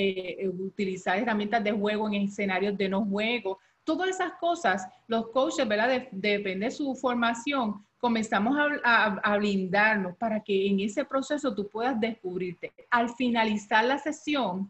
[0.59, 3.59] utilizar herramientas de juego en escenarios de no juego.
[3.83, 6.07] Todas esas cosas, los coaches, ¿verdad?
[6.11, 11.99] depende de su formación, comenzamos a, a, blindarnos para que en ese proceso tú puedas
[11.99, 12.71] descubrirte.
[12.89, 14.69] Al finalizar la sesión,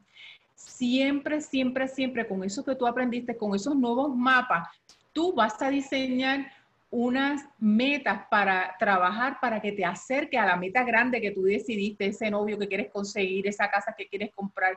[0.55, 4.67] siempre, siempre, siempre con eso que tú aprendiste, con esos nuevos mapas,
[5.13, 6.51] tú vas a diseñar
[6.91, 12.07] unas metas para trabajar para que te acerque a la meta grande que tú decidiste,
[12.07, 14.75] ese novio que quieres conseguir, esa casa que quieres comprar.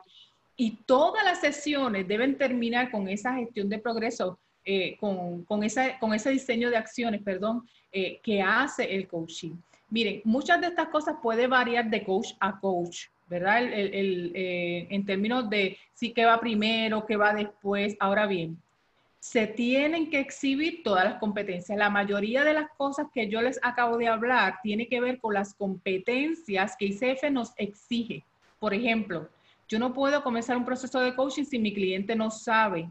[0.55, 5.97] Y todas las sesiones deben terminar con esa gestión de progreso, eh, con, con, esa,
[5.97, 9.53] con ese diseño de acciones, perdón, eh, que hace el coaching.
[9.91, 13.61] Miren, muchas de estas cosas puede variar de coach a coach, ¿verdad?
[13.63, 17.95] Eh, en términos de si qué va primero, qué va después.
[17.99, 18.57] Ahora bien,
[19.19, 21.77] se tienen que exhibir todas las competencias.
[21.77, 25.35] La mayoría de las cosas que yo les acabo de hablar tiene que ver con
[25.35, 28.23] las competencias que ICF nos exige.
[28.57, 29.29] Por ejemplo,
[29.69, 32.89] yo no puedo comenzar un proceso de coaching si mi cliente no sabe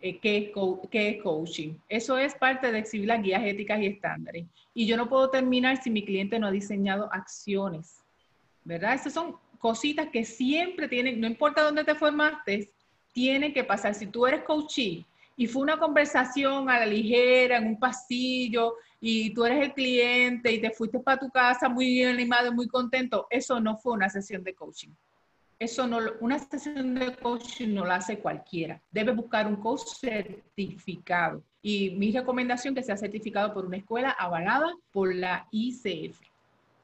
[0.00, 0.52] eh, qué,
[0.92, 1.74] es coaching.
[1.88, 4.46] Eso es parte de exhibir las guías éticas y estándares.
[4.72, 7.98] Y yo no puedo terminar si mi cliente no ha diseñado acciones.
[8.64, 8.94] ¿Verdad?
[8.94, 12.70] Esas son cositas que siempre tienen, no importa dónde te formaste,
[13.12, 13.94] tienen que pasar.
[13.94, 15.04] Si tú eres coachee
[15.36, 20.52] y fue una conversación a la ligera, en un pasillo, y tú eres el cliente
[20.52, 24.44] y te fuiste para tu casa muy animado, muy contento, eso no fue una sesión
[24.44, 24.90] de coaching.
[25.60, 28.80] Eso no, una sesión de coaching no la hace cualquiera.
[28.90, 31.44] Debe buscar un coach certificado.
[31.60, 36.18] Y mi recomendación que sea certificado por una escuela avalada por la ICF.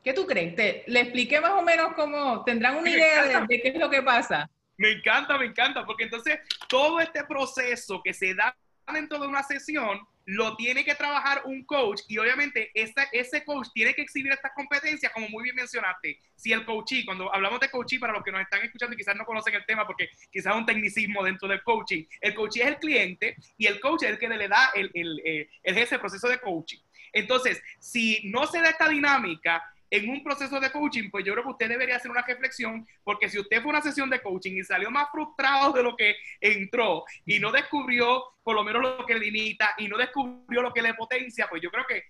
[0.05, 0.55] ¿Qué tú crees?
[0.55, 4.03] Te, le expliqué más o menos cómo tendrán una idea de qué es lo que
[4.03, 4.48] pasa.
[4.76, 6.38] Me encanta, me encanta, porque entonces
[6.68, 8.55] todo este proceso que se da
[8.92, 13.95] dentro de una sesión lo tiene que trabajar un coach y obviamente ese, coach tiene
[13.95, 16.20] que exhibir estas competencias, como muy bien mencionaste.
[16.35, 19.14] Si el coachee, cuando hablamos de coachee, para los que nos están escuchando y quizás
[19.14, 22.68] no conocen el tema porque quizás es un tecnicismo dentro del coaching, el coachee es
[22.68, 26.29] el cliente y el coach es el que le da el, el, eh, el, proceso
[26.29, 26.79] de coaching.
[27.12, 31.45] Entonces, si no se da esta dinámica, en un proceso de coaching, pues yo creo
[31.45, 34.53] que usted debería hacer una reflexión, porque si usted fue a una sesión de coaching
[34.57, 39.07] y salió más frustrado de lo que entró y no descubrió por lo menos lo
[39.07, 42.05] que le limita y no descubrió lo que le potencia, pues yo creo que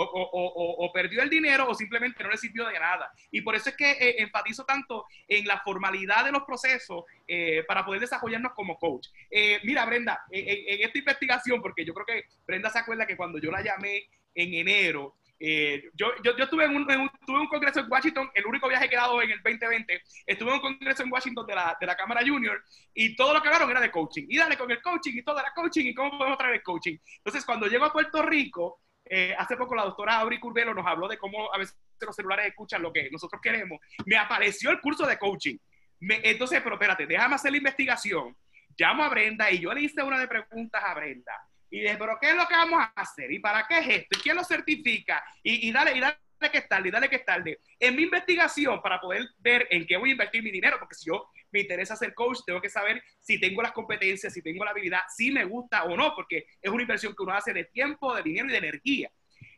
[0.00, 3.10] o, perdió el dinero o simplemente no le sirvió de nada.
[3.30, 7.64] Y por eso es que eh, enfatizo tanto en la formalidad de los procesos eh,
[7.66, 9.08] para poder desarrollarnos como coach.
[9.30, 13.38] Eh, mira, Brenda, en, esta investigación, porque yo creo que Brenda se acuerda que cuando
[13.38, 17.90] yo la llamé en enero, yo, yo, yo, estuve en un, tuve un congreso en
[17.90, 21.12] Washington, el único viaje que he dado en el 2020, estuve en un congreso en
[21.12, 22.62] Washington de la, de la Cámara Junior
[22.92, 24.26] y todo lo que hablaron era de coaching.
[24.28, 26.96] Y dale con el coaching y todo era coaching y cómo podemos traer el coaching.
[27.18, 31.08] Entonces, cuando llego a Puerto Rico, eh, hace poco la doctora Auri Curvelo nos habló
[31.08, 33.78] de cómo a veces los celulares escuchan lo que nosotros queremos.
[34.06, 35.56] Me apareció el curso de coaching.
[36.00, 38.36] entonces, pero espérate, déjame hacer la investigación.
[38.76, 41.32] Llamo a Brenda y yo le hice una de preguntas a Brenda.
[41.70, 43.30] Y dije, pero ¿qué es lo que vamos a hacer?
[43.30, 44.18] ¿Y para qué es esto?
[44.18, 45.22] ¿Y quién lo certifica?
[45.42, 46.16] Y, y dale, y dale
[46.50, 47.60] que es y dale que es tarde.
[47.80, 51.06] En mi investigación, para poder ver en qué voy a invertir mi dinero, porque si
[51.06, 54.70] yo me interesa ser coach, tengo que saber si tengo las competencias, si tengo la
[54.70, 58.14] habilidad, si me gusta o no, porque es una inversión que uno hace de tiempo,
[58.14, 59.10] de dinero y de energía,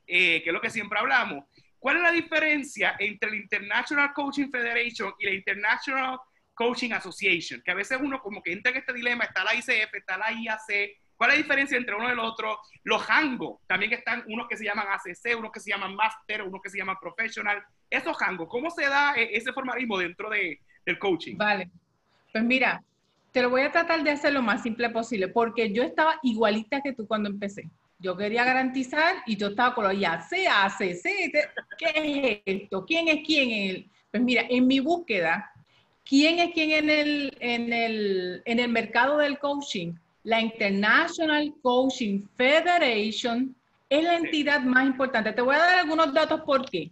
[0.07, 1.45] eh, que es lo que siempre hablamos.
[1.79, 6.19] ¿Cuál es la diferencia entre la International Coaching Federation y la International
[6.55, 7.63] Coaching Association?
[7.65, 10.31] Que a veces uno como que entra en este dilema, está la ICF, está la
[10.33, 12.59] IAC, ¿Cuál es la diferencia entre uno y el otro?
[12.83, 16.63] Los hangos, también están unos que se llaman ACC, unos que se llaman Master, unos
[16.63, 17.63] que se llaman Professional.
[17.91, 21.37] Esos hangos, ¿cómo se da eh, ese formalismo dentro de, del coaching?
[21.37, 21.69] Vale,
[22.33, 22.83] pues mira,
[23.33, 26.81] te lo voy a tratar de hacer lo más simple posible, porque yo estaba igualita
[26.81, 27.69] que tú cuando empecé.
[27.99, 31.03] Yo quería garantizar y yo estaba con los ACC, ACC,
[31.77, 32.87] ¿qué es esto?
[32.87, 33.51] ¿Quién es quién?
[33.51, 33.91] El?
[34.11, 35.53] Pues mira, en mi búsqueda,
[36.03, 39.93] ¿quién es quién en el, en el, en el mercado del coaching?
[40.23, 43.55] La International Coaching Federation
[43.89, 45.33] es la entidad más importante.
[45.33, 46.91] Te voy a dar algunos datos por qué.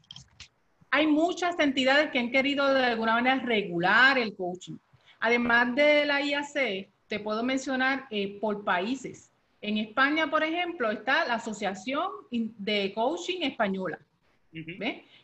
[0.90, 4.76] Hay muchas entidades que han querido de alguna manera regular el coaching.
[5.20, 9.30] Además de la IAC, te puedo mencionar eh, por países.
[9.60, 13.98] En España, por ejemplo, está la Asociación de Coaching Española.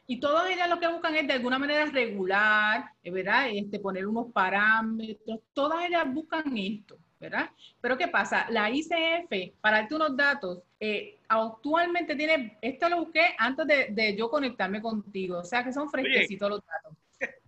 [0.07, 3.49] Y todas ellas lo que buscan es de alguna manera regular, ¿verdad?
[3.51, 5.41] Este, poner unos parámetros.
[5.55, 6.99] Todas ellas buscan esto.
[7.25, 7.51] ¿Verdad?
[7.81, 8.47] Pero ¿qué pasa?
[8.51, 14.31] La ICF, para darte unos datos, eh, actualmente tiene, esto lo busqué antes de, yo
[14.31, 16.93] conectarme contigo, o sea que son fresquecitos los datos.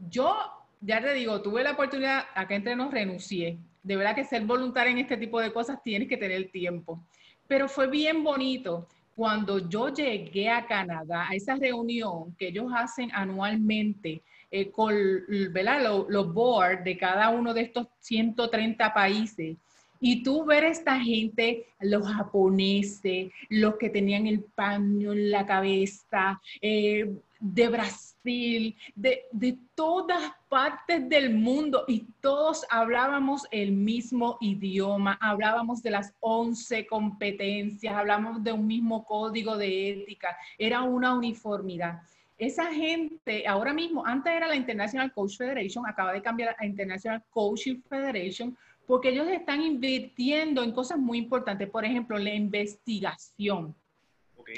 [0.08, 0.36] Yo,
[0.82, 3.58] ya te digo, tuve la oportunidad, acá entre nos renuncié.
[3.82, 7.04] De verdad que ser voluntaria en este tipo de cosas tienes que tener tiempo.
[7.48, 13.10] Pero fue bien bonito cuando yo llegué a Canadá, a esa reunión que ellos hacen
[13.14, 19.58] anualmente eh, con Los, los boards de cada uno de estos 130 países
[20.00, 25.46] y tú ver a esta gente, los japoneses, los que tenían el paño en la
[25.46, 34.38] cabeza, eh, de Brasil, de, de, todas partes del mundo, y todos hablábamos el mismo
[34.42, 41.14] idioma, hablábamos de las 11 competencias, hablábamos de un mismo código de ética, era una
[41.14, 42.02] uniformidad.
[42.38, 47.24] Esa gente, ahora mismo, antes era la International Coach Federation, acaba de cambiar a International
[47.32, 48.56] Coaching Federation,
[48.88, 53.76] porque ellos están invirtiendo en cosas muy importantes, por ejemplo, la investigación.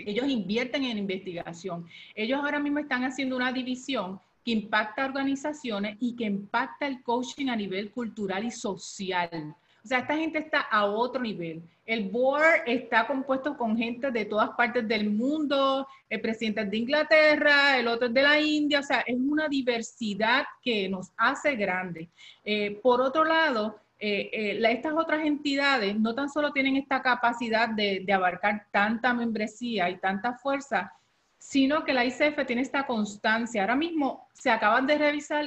[0.06, 1.88] Ellos invierten en investigación.
[2.14, 7.48] Ellos ahora mismo están haciendo una división que impacta organizaciones y que impacta el coaching
[7.50, 9.56] a nivel cultural y social.
[9.84, 11.64] O sea, esta gente está a otro nivel.
[11.84, 17.80] El board está compuesto con gente de todas partes del mundo, el presidente de Inglaterra,
[17.80, 22.10] el otro es de la India, o sea, es una diversidad que nos hace grandes.
[22.44, 27.68] Eh, por otro lado, eh, eh, estas otras entidades no tan solo tienen esta capacidad
[27.68, 30.94] de, abarcar tanta membresía y tanta fuerza,
[31.38, 33.62] sino que la ICF tiene esta constancia.
[33.62, 35.46] Ahora mismo se acaban de revisar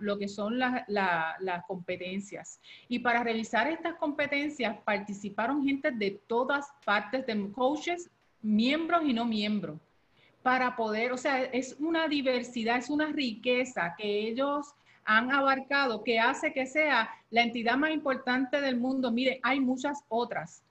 [0.00, 2.60] lo que son las competencias.
[2.88, 8.10] Y para revisar estas competencias participaron gente de todas partes, de coaches,
[8.42, 9.78] miembros y no miembros,
[10.42, 14.74] para poder, o sea, es una diversidad, es una riqueza que ellos
[15.04, 19.10] han abarcado, que hace que sea la entidad más importante del mundo.
[19.10, 20.62] Mire, hay muchas otras,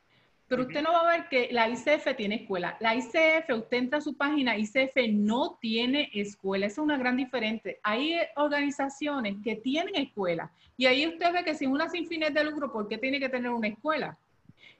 [0.49, 2.75] pero usted no va a ver que la ICF tiene escuela.
[2.79, 6.65] La ICF, usted entra a su página, ICF no tiene escuela.
[6.65, 7.75] Esa es una gran diferencia.
[7.83, 10.51] Hay organizaciones que tienen escuela.
[10.75, 13.19] Y ahí usted ve que si es una sin fines de lucro, ¿por qué tiene
[13.19, 14.17] que tener una escuela?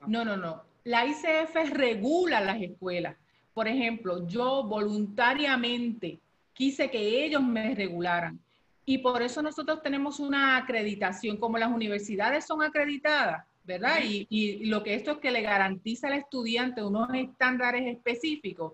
[0.08, 0.64] No, no, no.
[0.86, 3.16] La ICF regula las escuelas.
[3.54, 6.20] Por ejemplo, yo voluntariamente
[6.54, 8.40] quise que ellos me regularan.
[8.90, 14.00] Y por eso nosotros tenemos una acreditación, como las universidades son acreditadas ¿verdad?
[14.04, 18.74] Y, lo que esto es que le garantiza al estudiante unos estándares específicos,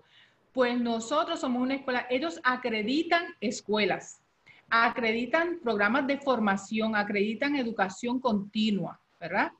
[0.54, 4.22] pues nosotros somos una escuela, ellos acreditan escuelas,
[4.70, 9.52] acreditan programas de formación, acreditan educación continua, ¿verdad?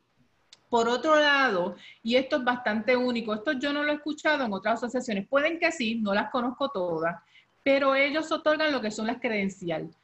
[0.70, 4.54] Por otro lado, y esto es bastante único, esto yo no lo he escuchado en
[4.54, 7.14] otras asociaciones, pueden que sí, no las conozco todas,
[7.62, 9.94] pero ellos otorgan lo que son las credenciales.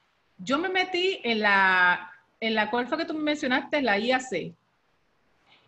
[0.45, 4.55] Yo me metí en la, en la cual fue que tú me mencionaste, la IAC,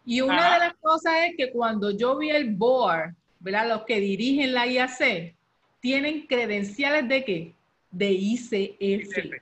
[0.07, 3.69] y una de las cosas es que cuando yo vi el board, ¿verdad?
[3.69, 5.35] Los que dirigen la IAC,
[5.81, 7.55] tienen credenciales de qué?
[7.91, 9.41] De ICF.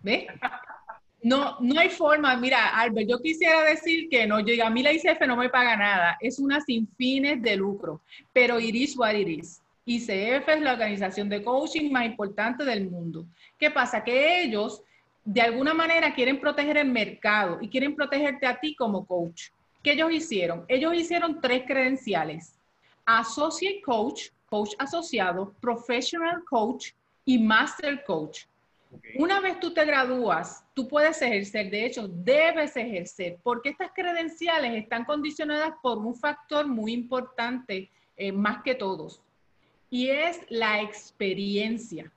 [0.00, 0.26] ¿Ves?
[1.22, 2.36] No, no hay forma.
[2.36, 5.76] Mira, Albert, yo quisiera decir que no, yo, a mí la ICF no me paga
[5.76, 6.16] nada.
[6.20, 8.00] Es una sin fines de lucro.
[8.32, 9.61] Pero Iris what it is.
[9.84, 13.26] ICF es la organización de coaching más importante del mundo.
[13.58, 14.04] ¿Qué pasa?
[14.04, 14.82] Que ellos,
[15.24, 19.48] de alguna manera, quieren proteger el mercado y quieren protegerte a ti como coach.
[19.82, 20.64] ¿Qué ellos hicieron?
[20.68, 22.54] Ellos hicieron tres credenciales.
[23.04, 26.92] Associate Coach, Coach Asociado, Professional Coach
[27.24, 28.44] y Master Coach.
[29.16, 34.74] Una vez tú te gradúas, tú puedes ejercer, de hecho, debes ejercer, porque estas credenciales
[34.74, 39.22] están condicionadas por un factor muy importante, eh, más que todos,
[39.92, 42.10] y es la experiencia.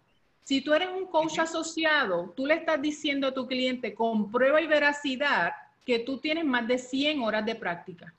[0.45, 4.61] Si tú eres un coach asociado, tú le estás diciendo a tu cliente con prueba
[4.61, 5.51] y veracidad
[5.85, 8.13] que tú tienes más de 100 horas de práctica.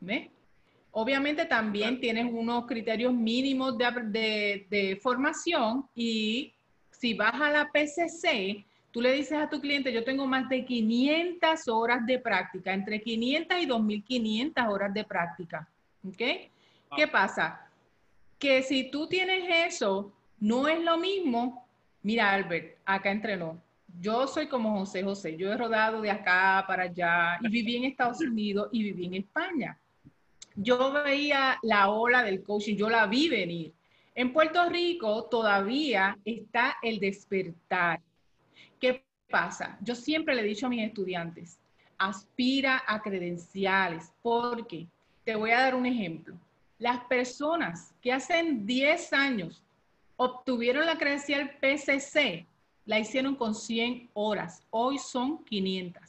[0.00, 0.28] ¿Ves?
[0.90, 6.52] Obviamente también tienes unos criterios mínimos de, de, formación y
[6.90, 10.62] si vas a la PCC, tú le dices a tu cliente, yo tengo más de
[10.62, 15.66] 500 horas de práctica, entre 500 y 2500 horas de práctica.
[16.06, 16.18] ¿Ok?
[16.18, 17.10] ¿Qué ah.
[17.10, 17.63] pasa?
[18.38, 21.66] Que si tú tienes eso, no es lo mismo.
[22.02, 23.62] Mira, Albert, acá entrenó
[24.00, 27.84] yo soy como José José, yo he rodado de acá para allá y viví en
[27.84, 29.78] Estados Unidos y viví en España.
[30.56, 33.72] Yo veía la ola del coaching, yo la vi venir.
[34.14, 38.00] En Puerto Rico todavía está el despertar.
[38.80, 39.76] ¿Qué pasa?
[39.80, 41.58] Yo siempre le he dicho a mis estudiantes,
[41.98, 44.86] aspira a credenciales, porque
[45.24, 46.36] te voy a dar un ejemplo.
[46.84, 49.64] Las personas que hace 10 años
[50.16, 52.44] obtuvieron la credencial PCC,
[52.84, 54.62] la hicieron con 100 horas.
[54.68, 56.02] Hoy son 500.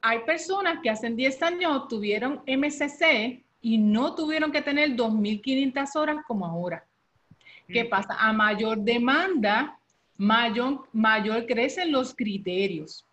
[0.00, 6.16] Hay personas que hace 10 años obtuvieron MCC y no tuvieron que tener 2.500 horas
[6.26, 6.84] como ahora.
[7.68, 7.88] ¿Qué mm.
[7.88, 8.16] pasa?
[8.18, 9.78] A mayor demanda,
[10.16, 13.06] mayor, mayor crecen los criterios.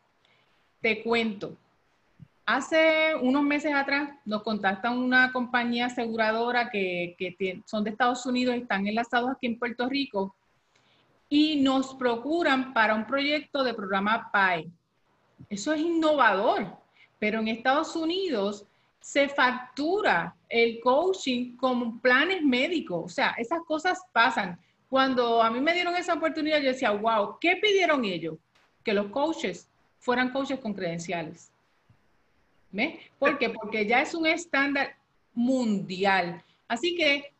[0.81, 1.55] Te cuento.
[2.45, 7.15] Hace unos meses atrás nos contacta una compañía aseguradora que,
[7.65, 10.35] son de Estados Unidos y están enlazados aquí en Puerto Rico
[11.29, 14.69] y nos procuran para un proyecto de programa PAE.
[15.49, 16.67] Eso es innovador,
[17.17, 18.65] pero en Estados Unidos
[18.99, 23.03] se factura el coaching con planes médicos.
[23.05, 24.59] O sea, esas cosas pasan.
[24.89, 28.35] Cuando a mí me dieron esa oportunidad, yo decía, wow, ¿qué pidieron ellos?
[28.83, 31.52] Que los coaches fueran coaches con credenciales.
[32.73, 32.99] ¿Ve?
[33.19, 33.49] ¿Por qué?
[33.51, 34.97] Porque ya es un estándar
[35.33, 36.43] mundial.
[36.67, 37.33] Así que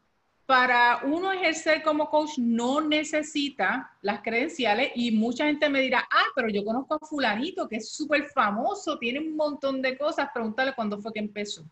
[0.46, 6.26] para uno ejercer como coach no necesita las credenciales y mucha gente me dirá, ah,
[6.36, 10.74] pero yo conozco a fulanito que es súper famoso, tiene un montón de cosas, pregúntale
[10.74, 11.64] cuándo fue que empezó.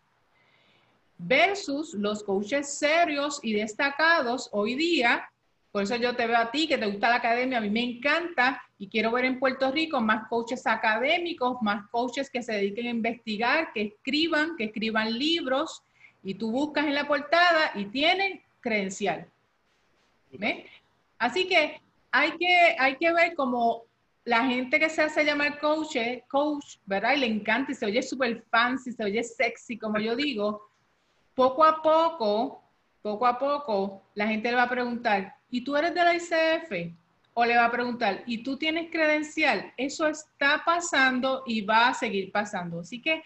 [1.18, 5.30] Versus los coaches serios y destacados hoy día,
[5.70, 7.84] por eso yo te veo a ti que te gusta la academia, a mí me
[7.84, 12.88] encanta y quiero ver en Puerto Rico más coaches académicos, más coaches que se dediquen
[12.88, 15.84] a investigar, que escriban, que escriban libros
[16.24, 19.28] y tú buscas en la portada y tienen credencial.
[21.16, 21.80] Así que
[22.10, 23.84] hay, que hay que ver como
[24.24, 25.96] la gente que se hace llamar coach,
[26.28, 27.14] coach, ¿verdad?
[27.14, 30.68] Y le encanta y se oye súper fancy, se oye sexy, como yo digo.
[31.36, 32.60] Poco a poco,
[33.00, 37.01] poco a poco, la gente le va a preguntar, ¿y tú eres de la ICF?
[37.34, 39.72] O le va a preguntar, ¿y tú tienes credencial?
[39.76, 42.80] Eso está pasando y va a seguir pasando.
[42.80, 43.22] Así que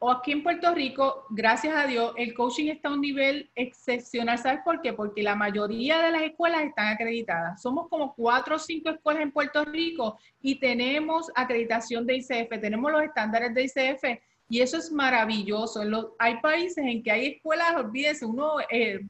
[0.00, 4.38] o aquí en Puerto Rico, gracias a Dios, el coaching está a un nivel excepcional.
[4.38, 4.92] ¿Sabes por qué?
[4.92, 7.60] Porque la mayoría de las escuelas están acreditadas.
[7.60, 12.92] Somos como cuatro o cinco escuelas en Puerto Rico y tenemos acreditación de ICF, tenemos
[12.92, 15.82] los estándares de ICF Y eso es maravilloso.
[16.16, 19.00] hay países en que hay escuelas, olvídese, uno eh,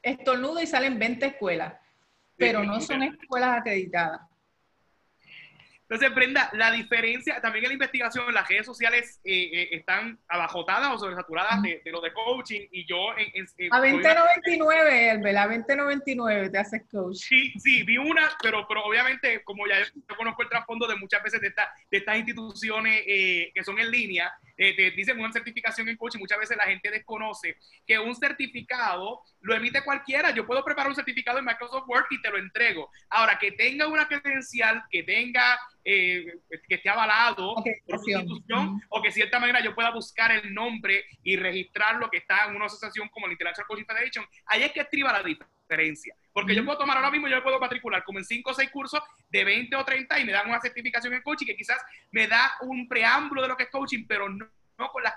[0.00, 1.74] estornuda y salen 20 escuelas,
[2.36, 4.20] pero no son escuelas acreditadas.
[5.88, 10.92] Entonces, Brenda, la diferencia, también en la investigación, las redes sociales eh, eh, están abajotadas
[10.92, 13.14] o sobresaturadas de, de, lo de coaching y yo...
[13.16, 17.18] En, a 2099, Elbel, a 2099 te haces coach.
[17.18, 21.22] Sí, sí, vi una, pero, pero obviamente, como ya yo conozco el trasfondo de muchas
[21.22, 25.96] veces de, de estas instituciones eh, que son en línea, te dicen una certificación en
[25.96, 30.30] coaching, muchas veces la gente desconoce que un certificado lo emite cualquiera.
[30.30, 32.90] Yo puedo preparar un certificado en Microsoft Word y te lo entrego.
[33.10, 36.38] Ahora, que tenga una credencial, que tenga eh,
[36.68, 40.52] que esté avalado por una institución o que de cierta manera yo pueda buscar el
[40.52, 44.72] nombre y registrarlo que está en una asociación como la International Coaching Federation, ahí es
[44.72, 45.55] que estriba la diferencia.
[46.32, 49.00] Porque yo puedo tomar ahora mismo, yo puedo matricular como en 5 o 6 cursos
[49.30, 51.78] de 20 o 30 y me dan una certificación en coaching que quizás
[52.10, 54.46] me da un preámbulo de lo que es coaching, pero no,
[54.78, 55.14] no con las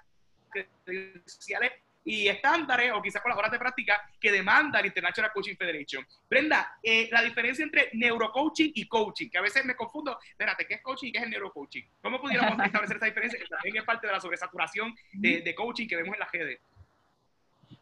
[0.86, 1.72] credenciales
[2.04, 6.06] y estándares o quizás con las horas de práctica que demanda la International Coaching Federation.
[6.30, 10.76] Brenda, eh, la diferencia entre neurocoaching y coaching, que a veces me confundo, espérate, ¿qué
[10.76, 11.88] es coaching y qué es el neurocoaching?
[12.02, 15.88] ¿Cómo pudiéramos establecer esa diferencia que también es parte de la sobresaturación de, de coaching
[15.88, 16.60] que vemos en las redes?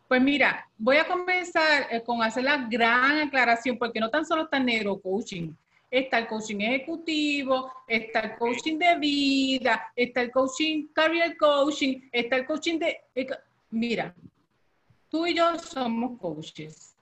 [0.07, 4.43] Pues mira, voy a comenzar eh, con hacer la gran aclaración, porque no tan solo
[4.43, 5.55] está el neurocoaching,
[5.91, 12.37] está el coaching ejecutivo, está el coaching de vida, está el coaching career coaching, está
[12.37, 13.01] el coaching de
[13.69, 14.15] mira,
[15.09, 16.93] tú y yo somos coaches.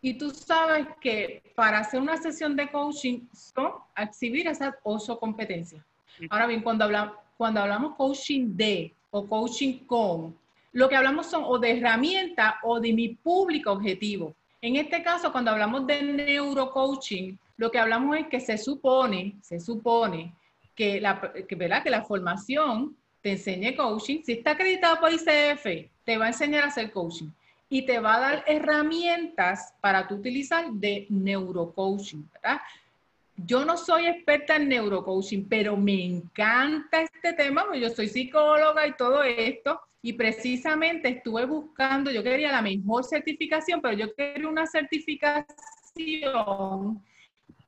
[0.00, 5.84] Y tú sabes que para hacer una sesión de coaching son exhibir esa oso competencia.
[6.28, 10.36] Ahora bien, cuando hablamos, cuando hablamos coaching de o coaching con,
[10.74, 14.34] lo que hablamos son o de herramienta o de mi público objetivo.
[14.60, 19.60] En este caso, cuando hablamos de neurocoaching, lo que hablamos es que se supone, se
[19.60, 20.34] supone
[20.74, 24.22] que la, que, la formación te enseñe coaching.
[24.24, 27.28] Si está acreditado por ICF, te va a enseñar a hacer coaching
[27.68, 32.28] y te va a dar herramientas para tú utilizar de neurocoaching.
[33.36, 38.86] Yo no soy experta en neurocoaching, pero me encanta este tema, porque yo soy psicóloga
[38.88, 44.46] y todo esto, y precisamente estuve buscando, yo quería la mejor certificación, pero yo quería
[44.46, 45.46] una certificación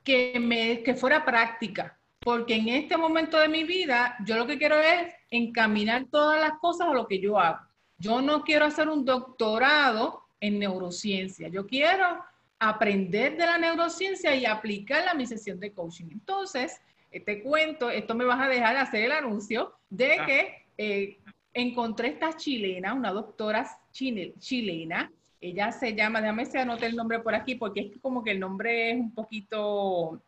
[0.04, 4.58] que, me, que fuera práctica, porque en este momento de mi vida yo lo que
[4.58, 7.60] quiero es encaminar todas las cosas a lo que yo hago.
[7.96, 12.22] Yo no quiero hacer un doctorado en neurociencia, yo quiero
[12.58, 16.08] aprender de la neurociencia y aplicarla a mi sesión de coaching.
[16.10, 20.26] Entonces, te cuento, esto me vas a dejar hacer el anuncio de ah.
[20.26, 21.18] que eh,
[21.56, 27.34] encontré esta chilena, una doctora chilena, ella se llama, déjame si anote el nombre por
[27.34, 30.20] aquí, porque es como que el nombre es un poquito,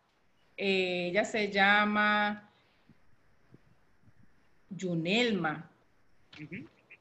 [0.56, 2.50] eh, ella se llama
[4.78, 5.70] Junelma.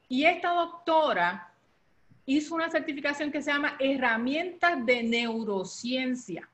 [0.09, 1.53] Y esta doctora
[2.25, 6.49] hizo una certificación que se llama Herramientas de Neurociencia.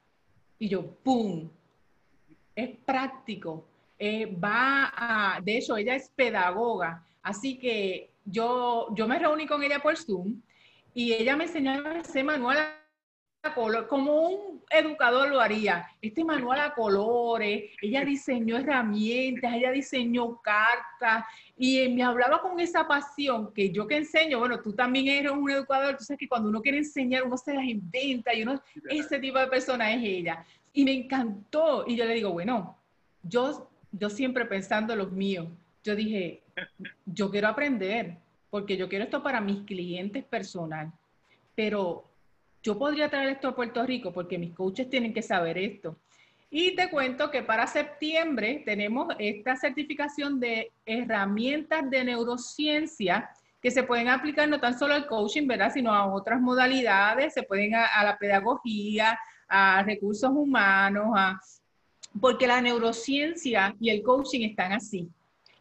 [0.59, 1.49] Y yo, ¡pum!
[2.55, 3.65] Es práctico.
[4.05, 7.07] Eh, va a, de hecho, ella es pedagoga.
[7.21, 10.41] Así que yo, yo me reuní con ella por Zoom
[10.93, 12.57] y ella me enseñó ese manual
[13.87, 15.87] como un educador lo haría.
[16.01, 21.23] Este manual a colores, ella diseñó herramientas, ella diseñó cartas
[21.55, 25.49] y me hablaba con esa pasión que yo que enseño, bueno, tú también eres un
[25.49, 29.17] educador, tú sabes que cuando uno quiere enseñar, uno se las inventa y uno, ese
[29.19, 30.45] tipo de persona es ella.
[30.73, 32.77] Y me encantó y yo le digo, bueno,
[33.21, 35.47] yo, yo siempre pensando en los míos,
[35.83, 36.41] yo dije,
[37.05, 38.17] yo quiero aprender
[38.49, 40.91] porque yo quiero esto para mis clientes personal,
[41.55, 42.05] pero
[42.61, 45.95] yo podría traer esto a Puerto Rico porque mis coaches tienen que saber esto.
[46.49, 53.29] Y te cuento que para septiembre tenemos esta certificación de herramientas de neurociencia
[53.59, 55.71] que se pueden aplicar no tan solo al coaching, ¿verdad?
[55.73, 59.17] Sino a otras modalidades, se pueden a la pedagogía,
[59.47, 61.39] a recursos humanos, a,
[62.19, 65.09] porque la neurociencia y el coaching están así.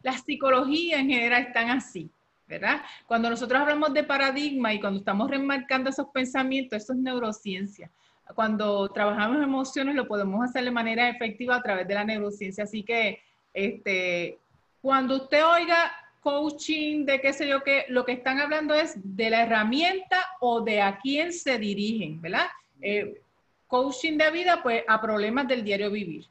[0.01, 2.09] La psicología en general están así.
[2.47, 2.81] ¿verdad?
[3.07, 7.89] Cuando nosotros hablamos de paradigma y cuando estamos remarcando esos pensamientos, eso es neurociencia.
[8.35, 12.63] Cuando trabajamos emociones lo podemos hacer de manera efectiva a través de la neurociencia.
[12.63, 13.19] Así que,
[13.53, 14.37] este,
[14.81, 15.91] cuando usted oiga
[16.21, 20.61] coaching, de qué sé yo qué, lo que están hablando es de la herramienta o
[20.61, 22.47] de a quién se dirigen, ¿verdad?
[22.81, 23.21] Eh,
[23.67, 26.25] coaching de vida, pues a problemas del diario vivir.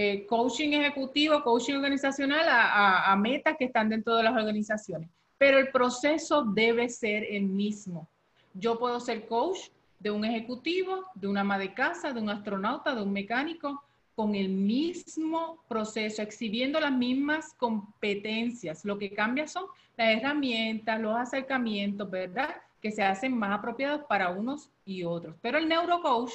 [0.00, 5.58] Eh, coaching ejecutivo, coaching organizacional a, a metas que están dentro de las organizaciones pero
[5.58, 8.08] el proceso debe ser el mismo.
[8.52, 9.58] Yo puedo ser coach
[10.00, 13.82] de un ejecutivo, de una ama de casa, de un astronauta, de un mecánico,
[14.16, 18.84] con el mismo proceso, exhibiendo las mismas competencias.
[18.84, 22.56] Lo que cambia son las herramientas, los acercamientos, ¿verdad?
[22.82, 25.36] Que se hacen más apropiados para unos y otros.
[25.40, 26.32] Pero el neurocoach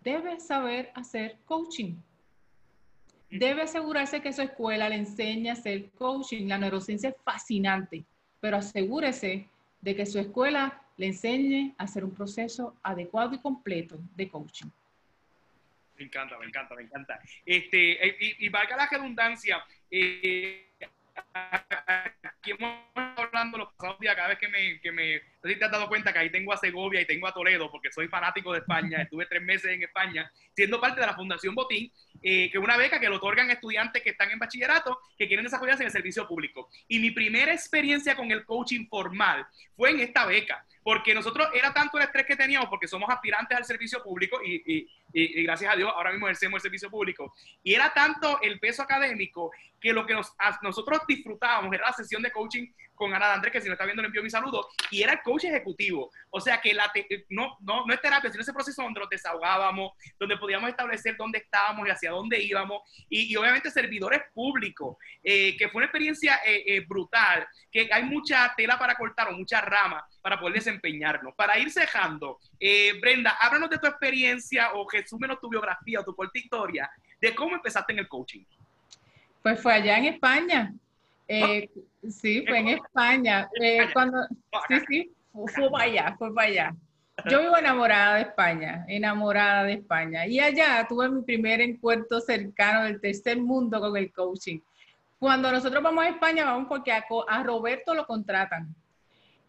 [0.00, 1.96] debe saber hacer coaching.
[3.30, 6.48] Debe asegurarse que su escuela le enseñe a hacer coaching.
[6.48, 8.04] La neurociencia es fascinante,
[8.40, 9.48] pero asegúrese
[9.80, 14.68] de que su escuela le enseñe a hacer un proceso adecuado y completo de coaching.
[15.96, 17.20] Me encanta, me encanta, me encanta.
[17.44, 20.68] Este, eh, y, y valga la redundancia, eh,
[22.22, 25.58] aquí hemos hablando los pasados días, cada vez que me, que me, no sé si
[25.58, 28.08] te has dado cuenta que ahí tengo a Segovia y tengo a Toledo, porque soy
[28.08, 31.92] fanático de España, estuve tres meses en España, siendo parte de la Fundación Botín,
[32.22, 35.82] eh, que una beca que lo otorgan estudiantes que están en bachillerato, que quieren desarrollarse
[35.82, 36.68] en el servicio público.
[36.88, 39.46] Y mi primera experiencia con el coaching formal
[39.76, 43.56] fue en esta beca, porque nosotros era tanto el estrés que teníamos, porque somos aspirantes
[43.56, 47.74] al servicio público y, y, gracias a Dios ahora mismo ejercemos el servicio público, y
[47.74, 49.50] era tanto el peso académico
[49.80, 52.66] que lo que nos, nosotros disfrutábamos era la sesión de coaching
[52.98, 55.22] con Ana Andrés, que si no está viendo le envío mi saludo, y era el
[55.22, 56.10] coach ejecutivo.
[56.30, 56.90] O sea que la
[57.30, 61.38] no, no, no es terapia, sino ese proceso donde nos desahogábamos, donde podíamos establecer dónde
[61.38, 66.64] estábamos y hacia dónde íbamos, y, obviamente servidores públicos, eh, que fue una experiencia eh,
[66.66, 71.34] eh, brutal, que hay mucha tela para cortar o mucha rama para poder desempeñarnos.
[71.34, 72.38] Para ir cejando,
[73.00, 76.90] Brenda, háblanos de tu experiencia o resúmenos tu biografía o tu corta historia
[77.20, 78.44] de cómo empezaste en el coaching.
[79.42, 80.72] Pues fue allá en España.
[81.28, 81.68] Eh,
[82.08, 83.48] sí, fue en España.
[83.60, 84.18] Eh, cuando,
[84.68, 86.76] sí, sí, fue, para allá, fue para allá.
[87.28, 90.26] Yo vivo enamorada de España, enamorada de España.
[90.26, 94.60] Y allá tuve mi primer encuentro cercano del tercer mundo con el coaching.
[95.18, 98.74] Cuando nosotros vamos a España, vamos porque a, a Roberto lo contratan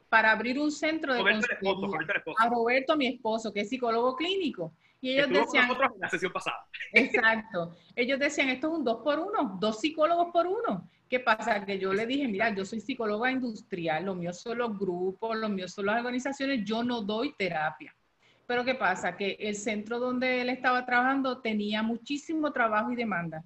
[0.10, 4.74] para abrir un centro de Roberto A Roberto, mi esposo, que es psicólogo clínico.
[5.00, 5.70] Y ellos decían...
[5.70, 6.66] en la sesión pasada.
[6.92, 7.76] Exacto.
[7.96, 10.90] Ellos decían, esto es un dos por uno, dos psicólogos por uno.
[11.10, 11.66] ¿Qué pasa?
[11.66, 15.50] Que yo le dije, mira, yo soy psicóloga industrial, lo mío son los grupos, lo
[15.50, 17.96] mío son las organizaciones, yo no doy terapia.
[18.46, 19.18] Pero ¿qué pasa?
[19.18, 23.44] Que el centro donde él estaba trabajando tenía muchísimo trabajo y demanda.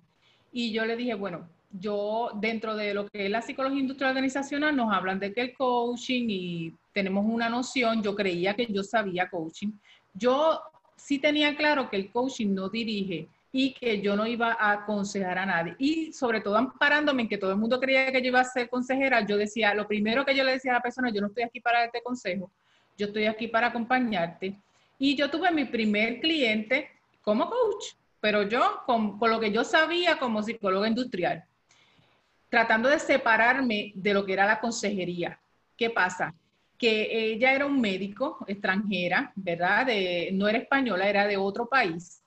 [0.51, 4.75] Y yo le dije, bueno, yo dentro de lo que es la psicología industrial organizacional
[4.75, 9.29] nos hablan de que el coaching y tenemos una noción, yo creía que yo sabía
[9.29, 9.71] coaching.
[10.13, 10.61] Yo
[10.97, 15.37] sí tenía claro que el coaching no dirige y que yo no iba a aconsejar
[15.37, 15.75] a nadie.
[15.77, 18.67] Y sobre todo amparándome en que todo el mundo creía que yo iba a ser
[18.67, 21.43] consejera, yo decía, lo primero que yo le decía a la persona, yo no estoy
[21.43, 22.51] aquí para darte consejo,
[22.97, 24.59] yo estoy aquí para acompañarte.
[24.97, 26.89] Y yo tuve mi primer cliente
[27.21, 31.43] como coach, pero yo con, con lo que yo sabía como psicóloga industrial,
[32.49, 35.39] tratando de separarme de lo que era la consejería.
[35.77, 36.33] ¿Qué pasa?
[36.75, 39.87] que ella era un médico extranjera, ¿verdad?
[40.33, 42.22] No era española, era de otro país.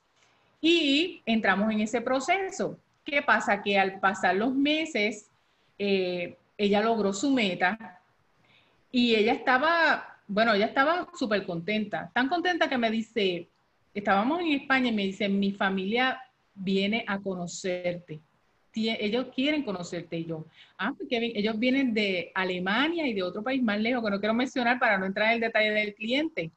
[0.61, 2.79] Y entramos en ese proceso.
[3.05, 3.63] ¿Qué pasa?
[3.63, 5.31] Que al pasar los meses,
[5.79, 8.01] eh, ella logró su meta
[8.91, 13.49] y ella estaba, bueno, ella estaba súper contenta, tan contenta que me dice,
[13.95, 16.21] estábamos en España y me dice, mi familia
[16.55, 18.21] viene a conocerte
[18.77, 20.19] ellos quieren conocerte.
[20.19, 20.47] Y yo,
[20.79, 24.21] ah, porque pues ellos vienen de Alemania y de otro país más lejos, que no
[24.21, 26.51] quiero mencionar para no entrar en el detalle del cliente.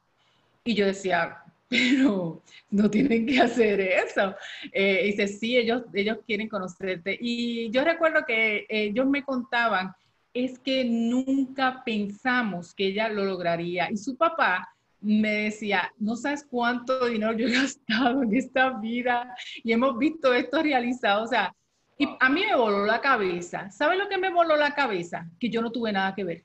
[0.64, 1.38] Y yo decía,
[1.70, 4.34] pero no tienen que hacer eso.
[4.72, 7.16] Eh, dice, sí, ellos, ellos quieren conocerte.
[7.18, 9.94] Y yo recuerdo que ellos me contaban,
[10.34, 13.88] es que nunca pensamos que ella lo lograría.
[13.88, 14.68] Y su papá
[15.00, 20.34] me decía, no sabes cuánto dinero yo he gastado en esta vida y hemos visto
[20.34, 21.22] esto realizado.
[21.22, 21.54] O sea,
[21.98, 23.70] y a mí me voló la cabeza.
[23.70, 25.30] ¿Sabe lo que me voló la cabeza?
[25.38, 26.44] Que yo no tuve nada que ver.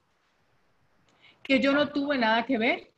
[1.41, 2.91] Que yo no tuve nada que ver.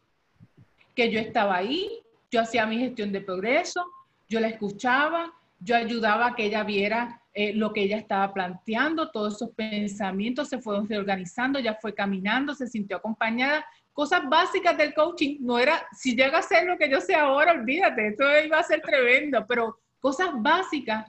[0.93, 2.01] Que yo estaba ahí,
[2.31, 3.85] yo hacía mi gestión de progreso,
[4.27, 9.11] yo la escuchaba, yo ayudaba a que ella viera eh, lo que ella estaba planteando,
[9.11, 13.65] todos esos pensamientos se fueron reorganizando, ya fue caminando, se sintió acompañada.
[13.93, 17.53] Cosas básicas del coaching, no era, si llega a ser lo que yo sé ahora,
[17.53, 21.07] olvídate, esto iba a ser tremendo, pero cosas básicas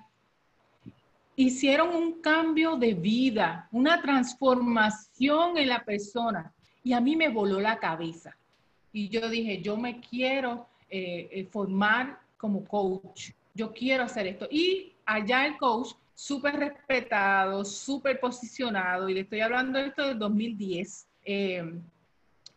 [1.36, 6.52] hicieron un cambio de vida, una transformación en la persona.
[6.82, 8.36] Y a mí me voló la cabeza.
[8.92, 13.30] Y yo dije, yo me quiero eh, eh, formar como coach.
[13.54, 14.46] Yo quiero hacer esto.
[14.50, 19.08] Y allá el coach, súper respetado, súper posicionado.
[19.08, 21.06] Y le estoy hablando de esto del 2010.
[21.24, 21.80] Eh,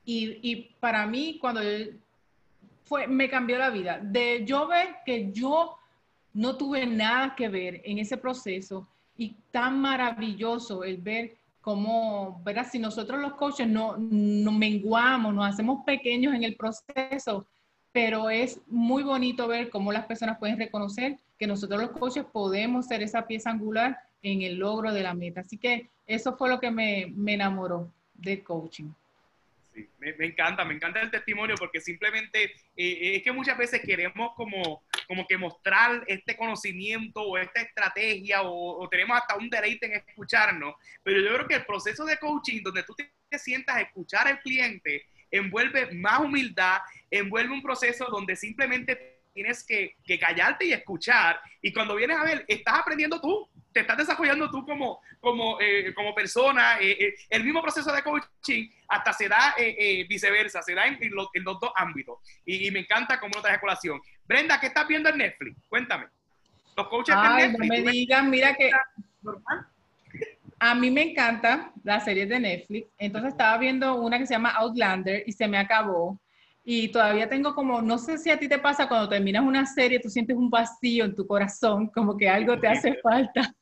[0.05, 1.61] y, para mí, cuando
[2.83, 3.99] fue, me cambió la vida.
[4.01, 5.77] De yo ver que yo
[6.33, 12.67] no tuve nada que ver en ese proceso y tan maravilloso el ver cómo, ¿verdad?
[12.69, 17.45] Si nosotros los coaches no, no menguamos, nos hacemos pequeños en el proceso,
[17.91, 22.87] pero es muy bonito ver cómo las personas pueden reconocer que nosotros los coaches podemos
[22.87, 25.41] ser esa pieza angular en el logro de la meta.
[25.41, 28.91] Así que eso fue lo que me, me enamoró del coaching.
[29.99, 32.43] Me, encanta, me encanta el testimonio porque simplemente
[32.75, 38.41] eh, es que muchas veces queremos como, como que mostrar este conocimiento o esta estrategia
[38.43, 42.61] o, tenemos hasta un deleite en escucharnos, pero yo creo que el proceso de coaching
[42.61, 46.79] donde tú te, sientas escuchar al cliente envuelve más humildad,
[47.09, 51.39] envuelve un proceso donde simplemente tienes que, que, callarte y escuchar.
[51.61, 55.93] Y cuando vienes a ver, estás aprendiendo tú, te estás desarrollando tú como, como, eh,
[55.95, 56.79] como persona.
[56.79, 61.01] Eh, eh, el mismo proceso de coaching hasta se da eh, viceversa, se da en,
[61.01, 62.19] en, los, en, los, dos ámbitos.
[62.45, 64.01] Y, y, me encanta cómo lo traes colación.
[64.25, 65.57] Brenda, ¿qué estás viendo en Netflix?
[65.69, 66.07] Cuéntame.
[66.75, 67.79] Los coaches Ay, de Netflix.
[67.79, 68.71] No me digan, mira que...
[69.21, 69.67] Normal?
[70.63, 72.87] A mí me encanta las series de Netflix.
[72.99, 76.21] Entonces estaba viendo una que se llama Outlander y se me acabó.
[76.63, 79.99] Y todavía tengo como, no sé si a ti te pasa cuando terminas una serie,
[79.99, 83.41] tú sientes un vacío en tu corazón, como que algo te hace falta.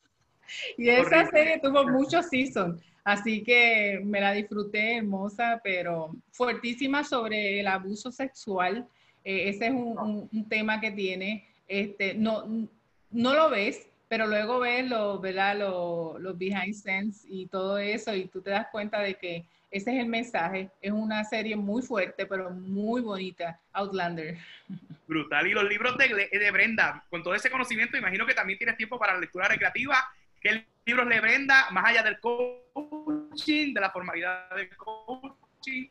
[0.76, 7.60] Y esa serie tuvo muchos seasons, así que me la disfruté hermosa, pero fuertísima sobre
[7.60, 8.84] el abuso sexual.
[9.22, 12.68] Eh, ese es un, un, un, tema que tiene, este, no,
[13.12, 15.56] no lo ves, pero luego ves los, ¿verdad?
[15.56, 19.92] Los, los behind scenes y todo eso y tú te das cuenta de que ese
[19.94, 20.68] es el mensaje.
[20.82, 24.36] Es una serie muy fuerte, pero muy bonita, Outlander.
[25.06, 25.46] Brutal.
[25.46, 28.98] Y los libros de, de Brenda, con todo ese conocimiento, imagino que también tienes tiempo
[28.98, 30.04] para la lectura recreativa.
[30.40, 35.86] ¿Qué libros le Brenda, más allá del coaching, de la formalidad del coaching?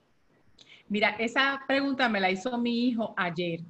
[0.89, 3.61] Mira, esa pregunta me la hizo mi hijo ayer,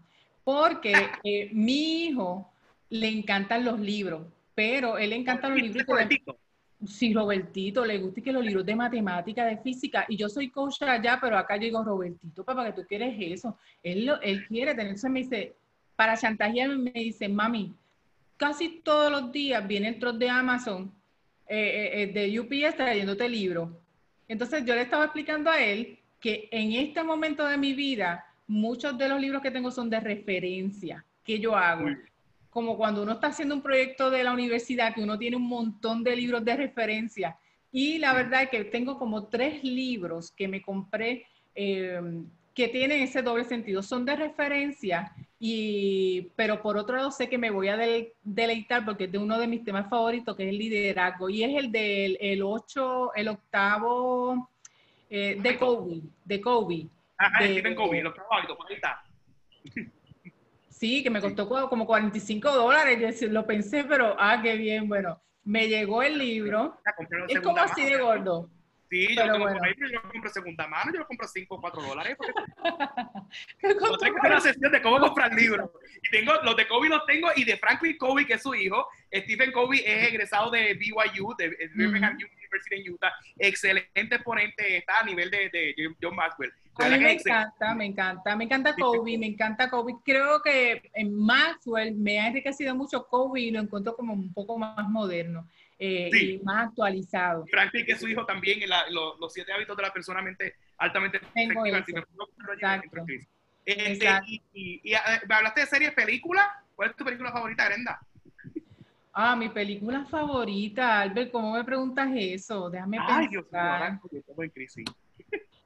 [0.44, 0.94] porque
[1.24, 2.52] eh, mi hijo
[2.90, 4.24] le encantan los libros
[4.60, 6.22] pero él le encantan los libros de...
[6.86, 10.82] Sí, Robertito, le gusta que los libros de matemática, de física, y yo soy coach
[10.82, 13.58] allá, pero acá llegó Robertito, papá, que tú quieres eso.
[13.82, 15.56] Él, lo, él quiere tener, entonces me dice,
[15.96, 17.74] para chantajearme, me dice, mami,
[18.36, 20.92] casi todos los días viene el troll de Amazon,
[21.48, 23.70] eh, eh, de UPS trayéndote libros.
[24.28, 28.98] Entonces yo le estaba explicando a él que en este momento de mi vida, muchos
[28.98, 31.88] de los libros que tengo son de referencia que yo hago
[32.50, 36.04] como cuando uno está haciendo un proyecto de la universidad, que uno tiene un montón
[36.04, 37.38] de libros de referencia.
[37.72, 42.02] Y la verdad es que tengo como tres libros que me compré eh,
[42.60, 43.82] que tienen ese doble sentido.
[43.82, 48.84] Son de referencia, y, pero por otro lado sé que me voy a de, deleitar
[48.84, 51.30] porque es de uno de mis temas favoritos, que es el liderazgo.
[51.30, 54.50] Y es el del el ocho, el octavo
[55.10, 56.02] eh, de Kobe.
[56.26, 56.88] De Kobe.
[57.18, 59.04] Ajá, de, Stephen Kobe, el octavo hábito, ahí está.
[60.80, 63.20] Sí, que me costó como 45 dólares.
[63.20, 64.88] Yo lo pensé, pero ah, qué bien.
[64.88, 66.80] Bueno, me llegó el libro.
[67.28, 68.50] Es como así de gordo.
[68.90, 69.58] Sí, yo lo, bueno.
[69.58, 72.18] por ahí, yo lo compro segunda mano, yo lo compro 5 o 4 dólares.
[73.62, 75.70] no tengo una sesión de cómo comprar libros.
[76.02, 78.88] Y tengo, los de Kobe los tengo, y de Franklin Kobe, que es su hijo.
[79.14, 82.38] Stephen Kobe es egresado de BYU, de Birmingham mm -hmm.
[82.38, 83.14] University en Utah.
[83.38, 86.54] Excelente ponente, está a nivel de, de John Maxwell.
[86.80, 89.96] A mí me encanta, me encanta, me encanta Kobe, me encanta Kobe.
[90.04, 94.58] Creo que en Maxwell me ha enriquecido mucho Kobe y lo encuentro como un poco
[94.58, 96.34] más moderno eh, sí.
[96.36, 97.46] y más actualizado.
[97.48, 100.56] Franklin, que es su hijo también, la, lo, los siete hábitos de la persona mente,
[100.78, 102.00] altamente Tengo efectiva.
[102.54, 103.06] Exacto.
[103.66, 104.26] Este, Exacto.
[104.30, 104.96] Y, y, y,
[105.28, 106.48] me hablaste de series, películas.
[106.76, 108.00] ¿Cuál es tu película favorita, Brenda?
[109.12, 112.70] Ah, mi película favorita, Albert, ¿cómo me preguntas eso?
[112.70, 113.30] Déjame Ay, pensar.
[113.30, 114.86] Dios mío, yo estoy en crisis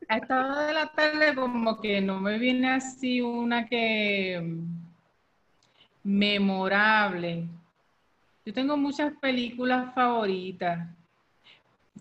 [0.07, 4.83] a esta hora de la tarde como que no me viene así una que mm,
[6.03, 7.47] memorable.
[8.45, 10.87] Yo tengo muchas películas favoritas.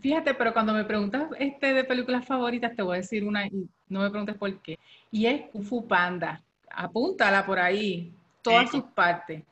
[0.00, 3.68] Fíjate, pero cuando me preguntas este de películas favoritas, te voy a decir una y
[3.88, 4.78] no me preguntes por qué.
[5.11, 6.42] Y es Kung Fu Panda.
[6.70, 8.78] Apúntala por ahí, todas sí.
[8.78, 9.42] sus partes.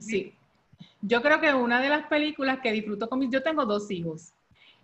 [0.00, 0.34] Sí.
[1.00, 3.30] Yo creo que una de las películas que disfruto con mis...
[3.30, 4.32] Yo tengo dos hijos.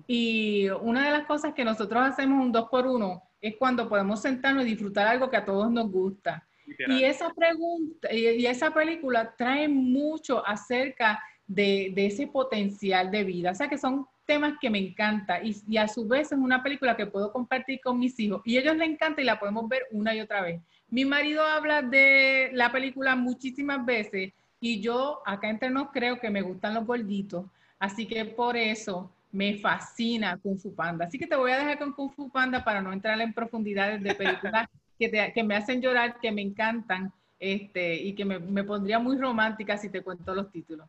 [0.07, 4.21] Y una de las cosas que nosotros hacemos un dos por uno es cuando podemos
[4.21, 6.47] sentarnos y disfrutar algo que a todos nos gusta.
[6.67, 6.99] Literal.
[6.99, 13.51] Y esa pregunta y esa película trae mucho acerca de, de, ese potencial de vida.
[13.51, 16.63] O sea que son temas que me encantan y, y, a su vez es una
[16.63, 19.69] película que puedo compartir con mis hijos y a ellos les encanta y la podemos
[19.69, 20.61] ver una y otra vez.
[20.89, 26.31] Mi marido habla de la película muchísimas veces y yo acá entre nos creo que
[26.31, 27.45] me gustan los gorditos,
[27.79, 31.07] así que por eso me fascina Kung Fu Panda.
[31.07, 34.01] Así que te voy a dejar con Kung Fu Panda para no entrar en profundidades
[34.01, 34.69] de películas
[34.99, 39.01] que, te, que, me hacen llorar, que me encantan este, y que me, me, pondría
[39.01, 40.89] muy romántica si te cuento los títulos.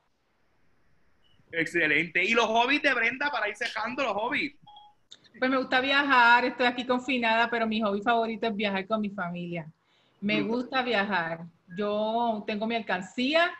[1.51, 2.23] Excelente.
[2.23, 4.53] ¿Y los hobbies de Brenda para ir cerrando los hobbies?
[5.39, 9.09] Pues me gusta viajar, estoy aquí confinada, pero mi hobby favorito es viajar con mi
[9.09, 9.65] familia.
[10.21, 11.39] Me gusta viajar.
[11.75, 13.51] Yo tengo mi alcancía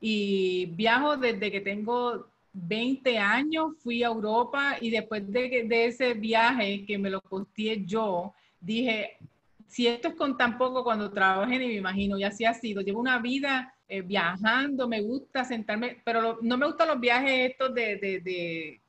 [0.00, 6.86] y viajo desde que tengo 20 años, fui a Europa y después de, ese viaje
[6.86, 9.18] que me lo costeé yo, dije,
[9.66, 12.80] si esto es con tan poco cuando trabajé, ni me imagino, y así ha sido.
[12.80, 17.74] Llevo una vida eh, viajando, me gusta sentarme, pero no me gustan los viajes estos
[17.74, 18.80] de, de, de,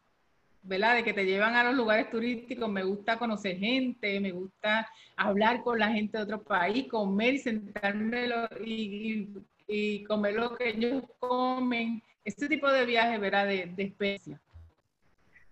[0.61, 0.95] ¿verdad?
[0.95, 5.63] De que te llevan a los lugares turísticos, me gusta conocer gente, me gusta hablar
[5.63, 8.30] con la gente de otro país, comer y sentarme
[8.63, 9.28] y,
[9.68, 12.01] y, comer lo que ellos comen.
[12.26, 13.47] Este tipo de viajes, ¿verdad?
[13.47, 14.41] De, de especias.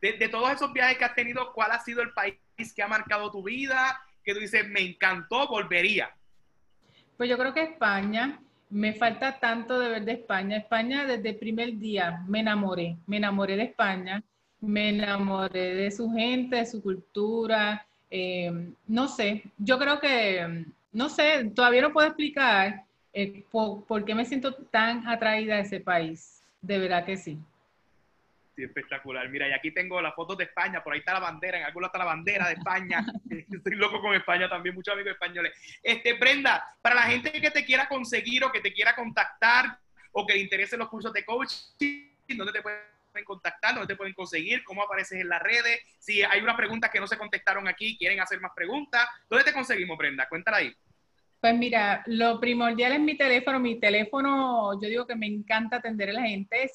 [0.01, 2.35] De, de todos esos viajes que has tenido, ¿cuál ha sido el país
[2.75, 4.01] que ha marcado tu vida?
[4.23, 6.09] que tú dices, me encantó, volvería?
[7.17, 10.57] Pues yo creo que España, me falta tanto de ver de España.
[10.57, 14.23] España desde el primer día me enamoré, me enamoré de España,
[14.61, 17.85] me enamoré de su gente, de su cultura.
[18.09, 18.51] Eh,
[18.87, 24.25] no sé, yo creo que, no sé, todavía no puedo explicar eh, por qué me
[24.25, 26.42] siento tan atraída a ese país.
[26.63, 27.37] De verdad que sí.
[28.55, 29.27] Sí, espectacular.
[29.27, 31.83] Mira, y aquí tengo las fotos de España, por ahí está la bandera, en algún
[31.83, 33.05] está la bandera de España.
[33.51, 35.51] Estoy loco con España también, muchos amigos españoles.
[35.83, 39.77] Este, Brenda, para la gente que te quiera conseguir o que te quiera contactar
[40.13, 43.73] o que le interesen los cursos de coaching, ¿dónde te pueden contactar?
[43.73, 44.63] ¿Dónde te pueden conseguir?
[44.63, 45.81] ¿Cómo apareces en las redes?
[45.99, 49.53] Si hay unas preguntas que no se contestaron aquí, quieren hacer más preguntas, ¿dónde te
[49.53, 50.29] conseguimos, Brenda?
[50.29, 50.73] Cuéntala ahí.
[51.43, 53.59] Pues mira, lo primordial es mi teléfono.
[53.59, 56.71] Mi teléfono, yo digo que me encanta atender a la gente,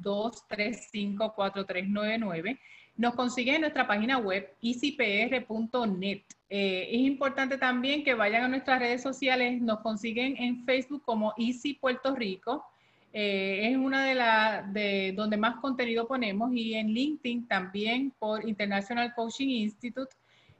[0.00, 2.58] 787-235-4399.
[2.96, 6.22] Nos consiguen en nuestra página web easypr.net.
[6.48, 9.60] Eh, es importante también que vayan a nuestras redes sociales.
[9.60, 12.64] Nos consiguen en Facebook como Easy Puerto Rico.
[13.12, 18.48] Eh, es una de las de donde más contenido ponemos y en LinkedIn también por
[18.48, 20.16] International Coaching Institute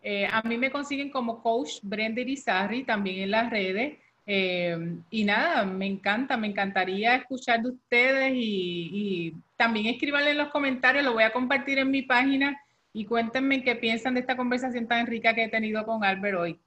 [0.06, 3.98] eh, a mí me consiguen como coach Brenda Irizarry también en las redes.
[4.26, 10.38] Eh, y nada, me encanta, me encantaría escuchar de ustedes y, y, también escríbanle en
[10.38, 12.58] los comentarios, lo voy a compartir en mi página
[12.92, 16.60] y cuéntenme qué piensan de esta conversación tan rica que he tenido con Albert hoy.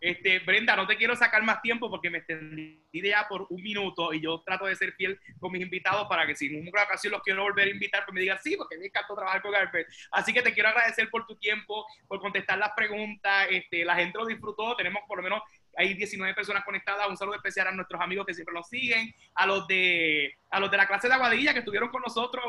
[0.00, 4.12] Este, Brenda, no te quiero sacar más tiempo porque me extendí ya por un minuto
[4.12, 7.12] y yo trato de ser fiel con mis invitados para que si en una ocasión
[7.12, 9.88] los quiero volver a invitar, pues me digan sí, porque me encanta trabajar con Albert.
[10.12, 13.48] Así que te quiero agradecer por tu tiempo, por contestar las preguntas.
[13.50, 15.42] Este, la gente lo disfrutó, tenemos por lo menos
[15.76, 17.08] hay 19 personas conectadas.
[17.08, 20.70] Un saludo especial a nuestros amigos que siempre nos siguen, a los de, a los
[20.70, 22.44] de la clase de Aguadilla que estuvieron con nosotros.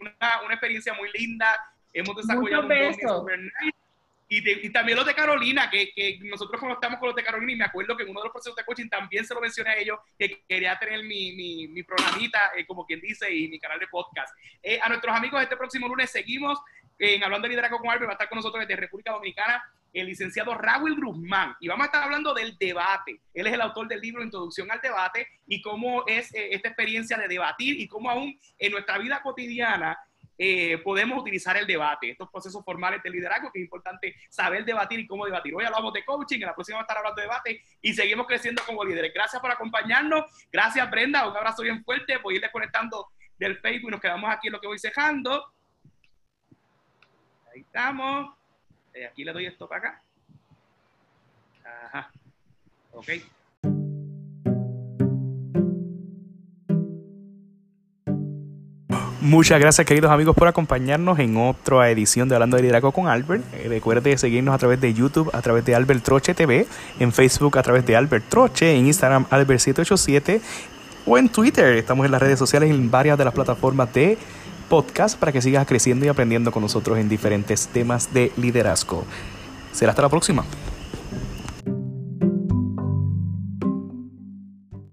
[0.00, 1.46] Una, una experiencia muy linda.
[1.92, 2.68] Hemos desarrollado un
[4.38, 7.64] y, también los de Carolina, que, que nosotros estamos con los de Carolina, y me
[7.64, 9.98] acuerdo que en uno de los procesos de coaching también se lo mencioné a ellos,
[10.18, 13.88] que quería tener mi, mi, mi programita, eh, como quien dice, y mi canal de
[13.88, 14.34] podcast.
[14.62, 16.58] Eh, a nuestros amigos, este próximo lunes seguimos
[16.98, 19.62] en Hablando de Liderazgo con Albert, va a estar con nosotros desde República Dominicana
[19.92, 23.20] el licenciado Raúl Guzmán y vamos a estar hablando del debate.
[23.34, 27.18] Él es el autor del libro Introducción al Debate y cómo es eh, esta experiencia
[27.18, 29.98] de debatir y cómo aún en nuestra vida cotidiana
[30.38, 35.00] eh, podemos utilizar el debate, estos procesos formales de liderazgo, que es importante saber debatir
[35.00, 35.54] y cómo debatir.
[35.54, 38.26] Hoy hablamos de coaching, en la próxima vamos a estar hablando de debate y seguimos
[38.26, 39.12] creciendo como líderes.
[39.14, 43.08] Gracias por acompañarnos, gracias Brenda, un abrazo bien fuerte, voy a ir desconectando
[43.38, 45.52] del Facebook y nos quedamos aquí en lo que voy cejando.
[47.52, 48.34] Ahí estamos.
[48.94, 50.02] Eh, aquí le doy esto para acá.
[51.64, 52.10] Ajá.
[52.92, 53.08] Ok.
[59.22, 63.44] Muchas gracias, queridos amigos, por acompañarnos en otra edición de Hablando de Liderazgo con Albert.
[63.54, 66.66] Eh, recuerde seguirnos a través de YouTube, a través de Albert Troche TV,
[66.98, 70.40] en Facebook a través de Albert Troche, en Instagram Albert787
[71.06, 71.76] o en Twitter.
[71.76, 74.18] Estamos en las redes sociales en varias de las plataformas de
[74.68, 79.04] podcast para que sigas creciendo y aprendiendo con nosotros en diferentes temas de liderazgo.
[79.70, 80.44] Será hasta la próxima.